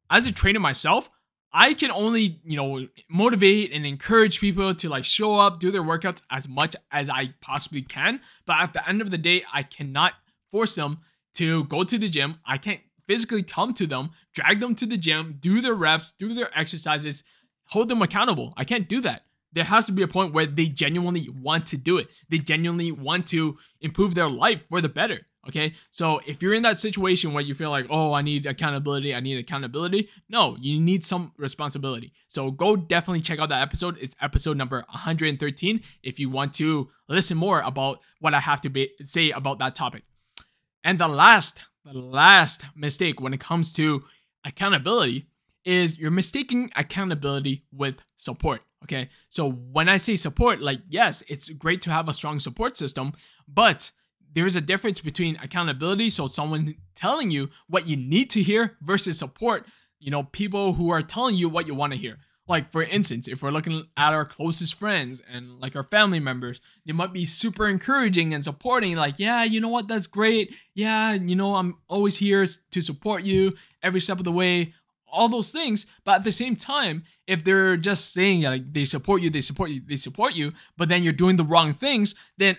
As 0.09 0.27
a 0.27 0.31
trainer 0.31 0.59
myself, 0.59 1.09
I 1.51 1.73
can 1.73 1.89
only, 1.89 2.39
you 2.43 2.57
know, 2.57 2.87
motivate 3.09 3.71
and 3.73 3.85
encourage 3.85 4.39
people 4.39 4.75
to 4.75 4.89
like 4.89 5.05
show 5.05 5.39
up, 5.39 5.59
do 5.59 5.71
their 5.71 5.81
workouts 5.81 6.21
as 6.29 6.47
much 6.47 6.75
as 6.91 7.09
I 7.09 7.33
possibly 7.41 7.81
can. 7.81 8.21
But 8.45 8.57
at 8.59 8.73
the 8.73 8.87
end 8.87 9.01
of 9.01 9.09
the 9.09 9.17
day, 9.17 9.43
I 9.51 9.63
cannot 9.63 10.13
force 10.51 10.75
them 10.75 10.99
to 11.35 11.63
go 11.65 11.83
to 11.83 11.97
the 11.97 12.09
gym. 12.09 12.35
I 12.45 12.57
can't 12.57 12.81
physically 13.09 13.41
come 13.41 13.73
to 13.73 13.87
them, 13.87 14.11
drag 14.35 14.59
them 14.59 14.75
to 14.75 14.85
the 14.85 14.95
gym, 14.95 15.37
do 15.39 15.61
their 15.61 15.73
reps, 15.73 16.11
do 16.11 16.31
their 16.35 16.55
exercises, 16.57 17.23
hold 17.65 17.89
them 17.89 18.03
accountable. 18.03 18.53
I 18.55 18.63
can't 18.63 18.87
do 18.87 19.01
that. 19.01 19.23
There 19.51 19.63
has 19.63 19.87
to 19.87 19.91
be 19.91 20.03
a 20.03 20.07
point 20.07 20.31
where 20.31 20.45
they 20.45 20.67
genuinely 20.67 21.27
want 21.27 21.65
to 21.67 21.77
do 21.77 21.97
it. 21.97 22.07
They 22.29 22.37
genuinely 22.37 22.91
want 22.91 23.25
to 23.29 23.57
improve 23.81 24.13
their 24.13 24.29
life 24.29 24.61
for 24.69 24.79
the 24.79 24.89
better. 24.89 25.21
Okay. 25.47 25.73
So 25.89 26.21
if 26.27 26.43
you're 26.43 26.53
in 26.53 26.61
that 26.61 26.77
situation 26.77 27.33
where 27.33 27.41
you 27.41 27.55
feel 27.55 27.71
like, 27.71 27.87
oh, 27.89 28.13
I 28.13 28.21
need 28.21 28.45
accountability, 28.45 29.15
I 29.15 29.21
need 29.21 29.39
accountability, 29.39 30.07
no, 30.29 30.55
you 30.59 30.79
need 30.79 31.03
some 31.03 31.31
responsibility. 31.35 32.11
So 32.27 32.51
go 32.51 32.75
definitely 32.75 33.21
check 33.21 33.39
out 33.39 33.49
that 33.49 33.63
episode. 33.63 33.97
It's 33.99 34.15
episode 34.21 34.55
number 34.55 34.85
113 34.91 35.81
if 36.03 36.19
you 36.19 36.29
want 36.29 36.53
to 36.55 36.89
listen 37.07 37.37
more 37.37 37.61
about 37.61 38.01
what 38.19 38.35
I 38.35 38.39
have 38.39 38.61
to 38.61 38.69
be, 38.69 38.91
say 39.01 39.31
about 39.31 39.57
that 39.59 39.73
topic. 39.73 40.03
And 40.83 40.99
the 40.99 41.07
last 41.07 41.59
the 41.91 41.99
last 41.99 42.63
mistake 42.75 43.19
when 43.21 43.33
it 43.33 43.39
comes 43.39 43.73
to 43.73 44.03
accountability 44.45 45.27
is 45.65 45.97
you're 45.97 46.11
mistaking 46.11 46.71
accountability 46.75 47.65
with 47.71 47.95
support. 48.15 48.61
Okay. 48.83 49.09
So 49.27 49.51
when 49.51 49.89
I 49.89 49.97
say 49.97 50.15
support, 50.15 50.61
like, 50.61 50.79
yes, 50.87 51.23
it's 51.27 51.49
great 51.49 51.81
to 51.81 51.91
have 51.91 52.07
a 52.07 52.13
strong 52.13 52.39
support 52.39 52.77
system, 52.77 53.13
but 53.47 53.91
there's 54.33 54.55
a 54.55 54.61
difference 54.61 55.01
between 55.01 55.35
accountability. 55.37 56.09
So 56.09 56.27
someone 56.27 56.75
telling 56.95 57.29
you 57.29 57.49
what 57.67 57.87
you 57.87 57.97
need 57.97 58.29
to 58.31 58.41
hear 58.41 58.77
versus 58.81 59.19
support, 59.19 59.65
you 59.99 60.11
know, 60.11 60.23
people 60.23 60.73
who 60.73 60.91
are 60.91 61.01
telling 61.01 61.35
you 61.35 61.49
what 61.49 61.67
you 61.67 61.75
want 61.75 61.91
to 61.93 61.99
hear. 61.99 62.17
Like, 62.49 62.71
for 62.71 62.81
instance, 62.81 63.27
if 63.27 63.43
we're 63.43 63.51
looking 63.51 63.85
at 63.95 64.11
our 64.11 64.25
closest 64.25 64.73
friends 64.73 65.21
and 65.31 65.59
like 65.59 65.75
our 65.75 65.83
family 65.83 66.19
members, 66.19 66.59
they 66.83 66.93
might 66.93 67.13
be 67.13 67.23
super 67.23 67.67
encouraging 67.67 68.33
and 68.33 68.43
supporting, 68.43 68.95
like, 68.95 69.19
yeah, 69.19 69.43
you 69.43 69.61
know 69.61 69.69
what, 69.69 69.87
that's 69.87 70.07
great. 70.07 70.55
Yeah, 70.73 71.13
you 71.13 71.35
know, 71.35 71.55
I'm 71.55 71.77
always 71.87 72.17
here 72.17 72.43
to 72.71 72.81
support 72.81 73.21
you 73.21 73.53
every 73.83 74.01
step 74.01 74.17
of 74.17 74.25
the 74.25 74.31
way, 74.31 74.73
all 75.07 75.29
those 75.29 75.51
things. 75.51 75.85
But 76.03 76.15
at 76.15 76.23
the 76.23 76.31
same 76.31 76.55
time, 76.55 77.03
if 77.27 77.43
they're 77.43 77.77
just 77.77 78.13
saying 78.13 78.41
like 78.41 78.73
they 78.73 78.85
support 78.85 79.21
you, 79.21 79.29
they 79.29 79.41
support 79.41 79.69
you, 79.69 79.81
they 79.87 79.95
support 79.95 80.33
you, 80.33 80.53
but 80.75 80.89
then 80.89 81.03
you're 81.03 81.13
doing 81.13 81.35
the 81.35 81.43
wrong 81.43 81.75
things, 81.75 82.15
then 82.37 82.57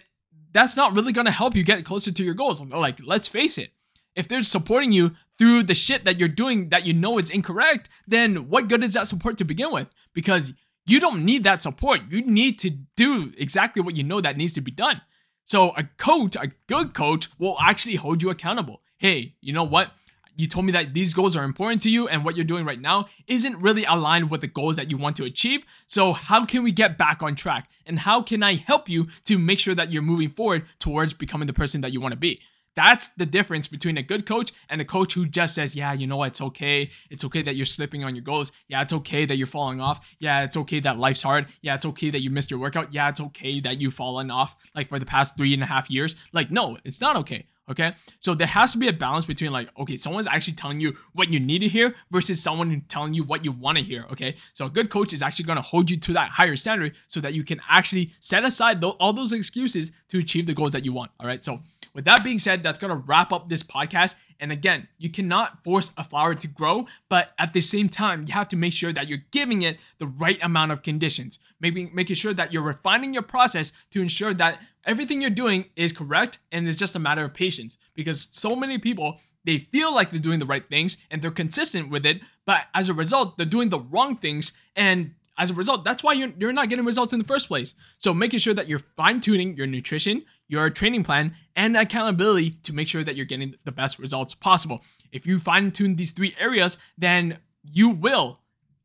that's 0.52 0.76
not 0.76 0.94
really 0.94 1.12
gonna 1.12 1.32
help 1.32 1.56
you 1.56 1.64
get 1.64 1.84
closer 1.84 2.12
to 2.12 2.22
your 2.22 2.34
goals. 2.34 2.62
Like, 2.62 3.00
let's 3.04 3.26
face 3.26 3.58
it, 3.58 3.72
if 4.20 4.28
they're 4.28 4.42
supporting 4.42 4.92
you 4.92 5.12
through 5.38 5.62
the 5.62 5.74
shit 5.74 6.04
that 6.04 6.18
you're 6.18 6.28
doing 6.28 6.68
that 6.68 6.84
you 6.84 6.92
know 6.92 7.18
is 7.18 7.30
incorrect, 7.30 7.88
then 8.06 8.50
what 8.50 8.68
good 8.68 8.84
is 8.84 8.92
that 8.92 9.08
support 9.08 9.38
to 9.38 9.44
begin 9.44 9.72
with? 9.72 9.88
Because 10.12 10.52
you 10.86 11.00
don't 11.00 11.24
need 11.24 11.42
that 11.44 11.62
support. 11.62 12.02
You 12.10 12.20
need 12.20 12.58
to 12.60 12.70
do 12.96 13.32
exactly 13.38 13.80
what 13.80 13.96
you 13.96 14.04
know 14.04 14.20
that 14.20 14.36
needs 14.36 14.52
to 14.52 14.60
be 14.60 14.70
done. 14.70 15.00
So 15.44 15.70
a 15.70 15.84
coach, 15.96 16.36
a 16.36 16.52
good 16.68 16.92
coach, 16.92 17.30
will 17.38 17.56
actually 17.60 17.96
hold 17.96 18.22
you 18.22 18.28
accountable. 18.28 18.82
Hey, 18.98 19.36
you 19.40 19.54
know 19.54 19.64
what? 19.64 19.92
You 20.36 20.46
told 20.46 20.66
me 20.66 20.72
that 20.72 20.92
these 20.92 21.14
goals 21.14 21.34
are 21.34 21.44
important 21.44 21.82
to 21.82 21.90
you, 21.90 22.06
and 22.06 22.24
what 22.24 22.36
you're 22.36 22.44
doing 22.44 22.64
right 22.64 22.80
now 22.80 23.06
isn't 23.26 23.56
really 23.56 23.84
aligned 23.84 24.30
with 24.30 24.42
the 24.42 24.46
goals 24.46 24.76
that 24.76 24.90
you 24.90 24.96
want 24.96 25.16
to 25.16 25.24
achieve. 25.24 25.64
So, 25.86 26.12
how 26.12 26.44
can 26.44 26.62
we 26.62 26.72
get 26.72 26.96
back 26.96 27.22
on 27.22 27.34
track? 27.34 27.68
And 27.84 27.98
how 27.98 28.22
can 28.22 28.42
I 28.42 28.56
help 28.56 28.88
you 28.88 29.08
to 29.24 29.38
make 29.38 29.58
sure 29.58 29.74
that 29.74 29.92
you're 29.92 30.02
moving 30.02 30.30
forward 30.30 30.66
towards 30.78 31.14
becoming 31.14 31.46
the 31.46 31.52
person 31.52 31.80
that 31.80 31.92
you 31.92 32.00
want 32.00 32.12
to 32.12 32.18
be? 32.18 32.40
That's 32.76 33.08
the 33.08 33.26
difference 33.26 33.68
between 33.68 33.98
a 33.98 34.02
good 34.02 34.26
coach 34.26 34.52
and 34.68 34.80
a 34.80 34.84
coach 34.84 35.14
who 35.14 35.26
just 35.26 35.54
says, 35.54 35.74
Yeah, 35.74 35.92
you 35.92 36.06
know? 36.06 36.22
It's 36.22 36.40
okay. 36.40 36.90
It's 37.10 37.24
okay 37.24 37.42
that 37.42 37.56
you're 37.56 37.66
slipping 37.66 38.04
on 38.04 38.14
your 38.14 38.24
goals. 38.24 38.52
Yeah, 38.68 38.82
it's 38.82 38.92
okay 38.92 39.24
that 39.26 39.36
you're 39.36 39.46
falling 39.46 39.80
off. 39.80 40.06
Yeah, 40.18 40.44
it's 40.44 40.56
okay 40.56 40.80
that 40.80 40.98
life's 40.98 41.22
hard. 41.22 41.46
Yeah, 41.62 41.74
it's 41.74 41.86
okay 41.86 42.10
that 42.10 42.22
you 42.22 42.30
missed 42.30 42.50
your 42.50 42.60
workout. 42.60 42.92
Yeah, 42.92 43.08
it's 43.08 43.20
okay 43.20 43.60
that 43.60 43.80
you've 43.80 43.94
fallen 43.94 44.30
off 44.30 44.56
like 44.74 44.88
for 44.88 44.98
the 44.98 45.06
past 45.06 45.36
three 45.36 45.54
and 45.54 45.62
a 45.62 45.66
half 45.66 45.90
years. 45.90 46.16
Like, 46.32 46.50
no, 46.50 46.78
it's 46.84 47.00
not 47.00 47.16
okay. 47.16 47.46
Okay. 47.70 47.94
So 48.18 48.34
there 48.34 48.48
has 48.48 48.72
to 48.72 48.78
be 48.78 48.88
a 48.88 48.92
balance 48.92 49.24
between 49.24 49.52
like, 49.52 49.68
okay, 49.78 49.96
someone's 49.96 50.26
actually 50.26 50.54
telling 50.54 50.80
you 50.80 50.94
what 51.12 51.30
you 51.30 51.38
need 51.38 51.60
to 51.60 51.68
hear 51.68 51.94
versus 52.10 52.42
someone 52.42 52.82
telling 52.88 53.14
you 53.14 53.22
what 53.22 53.44
you 53.44 53.52
want 53.52 53.78
to 53.78 53.84
hear. 53.84 54.06
Okay. 54.10 54.34
So 54.54 54.66
a 54.66 54.70
good 54.70 54.90
coach 54.90 55.12
is 55.12 55.22
actually 55.22 55.44
going 55.44 55.56
to 55.56 55.62
hold 55.62 55.88
you 55.88 55.96
to 55.98 56.12
that 56.14 56.30
higher 56.30 56.56
standard 56.56 56.96
so 57.06 57.20
that 57.20 57.32
you 57.32 57.44
can 57.44 57.60
actually 57.68 58.12
set 58.18 58.44
aside 58.44 58.82
all 58.82 59.12
those 59.12 59.32
excuses 59.32 59.92
to 60.08 60.18
achieve 60.18 60.46
the 60.46 60.54
goals 60.54 60.72
that 60.72 60.84
you 60.84 60.92
want. 60.92 61.12
All 61.20 61.26
right. 61.28 61.44
So 61.44 61.60
with 61.94 62.04
that 62.04 62.24
being 62.24 62.38
said, 62.38 62.62
that's 62.62 62.78
going 62.78 62.90
to 62.90 63.06
wrap 63.06 63.32
up 63.32 63.48
this 63.48 63.62
podcast. 63.62 64.14
And 64.38 64.52
again, 64.52 64.88
you 64.98 65.10
cannot 65.10 65.62
force 65.64 65.92
a 65.96 66.04
flower 66.04 66.34
to 66.34 66.46
grow, 66.46 66.86
but 67.08 67.32
at 67.38 67.52
the 67.52 67.60
same 67.60 67.88
time, 67.88 68.24
you 68.26 68.32
have 68.32 68.48
to 68.48 68.56
make 68.56 68.72
sure 68.72 68.92
that 68.92 69.08
you're 69.08 69.24
giving 69.30 69.62
it 69.62 69.80
the 69.98 70.06
right 70.06 70.38
amount 70.42 70.72
of 70.72 70.82
conditions. 70.82 71.38
Maybe 71.60 71.90
making 71.92 72.16
sure 72.16 72.32
that 72.34 72.52
you're 72.52 72.62
refining 72.62 73.12
your 73.12 73.22
process 73.22 73.72
to 73.90 74.00
ensure 74.00 74.32
that 74.34 74.60
everything 74.84 75.20
you're 75.20 75.30
doing 75.30 75.66
is 75.76 75.92
correct 75.92 76.38
and 76.52 76.66
it's 76.66 76.78
just 76.78 76.96
a 76.96 76.98
matter 76.98 77.24
of 77.24 77.34
patience 77.34 77.76
because 77.94 78.28
so 78.30 78.56
many 78.56 78.78
people 78.78 79.20
they 79.44 79.58
feel 79.58 79.94
like 79.94 80.10
they're 80.10 80.20
doing 80.20 80.38
the 80.38 80.46
right 80.46 80.68
things 80.68 80.96
and 81.10 81.22
they're 81.22 81.30
consistent 81.30 81.88
with 81.90 82.04
it, 82.04 82.20
but 82.44 82.64
as 82.74 82.88
a 82.88 82.94
result, 82.94 83.36
they're 83.36 83.46
doing 83.46 83.70
the 83.70 83.78
wrong 83.78 84.16
things 84.16 84.52
and 84.76 85.14
As 85.40 85.50
a 85.50 85.54
result, 85.54 85.84
that's 85.84 86.02
why 86.02 86.12
you're, 86.12 86.32
you're 86.38 86.52
not 86.52 86.68
getting 86.68 86.84
results 86.84 87.14
in 87.14 87.18
the 87.18 87.24
first 87.24 87.48
place. 87.48 87.72
So 87.96 88.12
making 88.12 88.40
sure 88.40 88.52
that 88.52 88.68
you're 88.68 88.82
fine 88.94 89.22
tuning 89.22 89.56
your 89.56 89.66
nutrition, 89.66 90.22
your 90.48 90.68
training 90.68 91.02
plan, 91.02 91.34
and 91.56 91.78
accountability 91.78 92.50
to 92.50 92.74
make 92.74 92.88
sure 92.88 93.02
that 93.02 93.16
you're 93.16 93.24
getting 93.24 93.54
the 93.64 93.72
best 93.72 93.98
results 93.98 94.34
possible. 94.34 94.82
If 95.12 95.26
you 95.26 95.38
fine 95.38 95.72
tune 95.72 95.96
these 95.96 96.12
three 96.12 96.36
areas, 96.38 96.76
then 96.98 97.38
you 97.62 97.88
will 97.88 98.40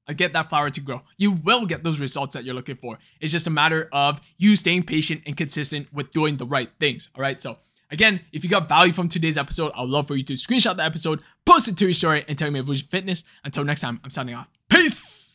uh, 0.07 0.13
get 0.13 0.31
that 0.31 0.47
flower 0.47 0.69
to 0.69 0.79
grow. 0.79 1.01
You 1.17 1.31
will 1.31 1.65
get 1.65 1.83
those 1.83 1.99
results 1.99 2.35
that 2.35 2.45
you're 2.45 2.55
looking 2.55 2.77
for. 2.77 2.99
It's 3.19 3.33
just 3.33 3.47
a 3.47 3.51
matter 3.51 3.89
of 3.91 4.21
you 4.37 4.55
staying 4.55 4.83
patient 4.83 5.23
and 5.25 5.35
consistent 5.35 5.91
with 5.93 6.11
doing 6.11 6.37
the 6.37 6.45
right 6.45 6.69
things. 6.79 7.09
All 7.15 7.21
right. 7.21 7.41
So, 7.41 7.57
again, 7.91 8.21
if 8.31 8.45
you 8.45 8.49
got 8.49 8.69
value 8.69 8.93
from 8.93 9.09
today's 9.09 9.37
episode, 9.37 9.73
I'd 9.75 9.89
love 9.89 10.07
for 10.07 10.15
you 10.15 10.23
to 10.23 10.33
screenshot 10.33 10.77
the 10.77 10.85
episode, 10.85 11.21
post 11.45 11.67
it 11.67 11.75
to 11.79 11.85
your 11.85 11.93
story, 11.93 12.23
and 12.29 12.37
tell 12.37 12.49
me 12.49 12.61
Vusion 12.61 12.87
Fitness. 12.87 13.25
Until 13.43 13.65
next 13.65 13.81
time, 13.81 13.99
I'm 14.05 14.09
signing 14.09 14.35
off. 14.35 14.47
Peace. 14.69 15.34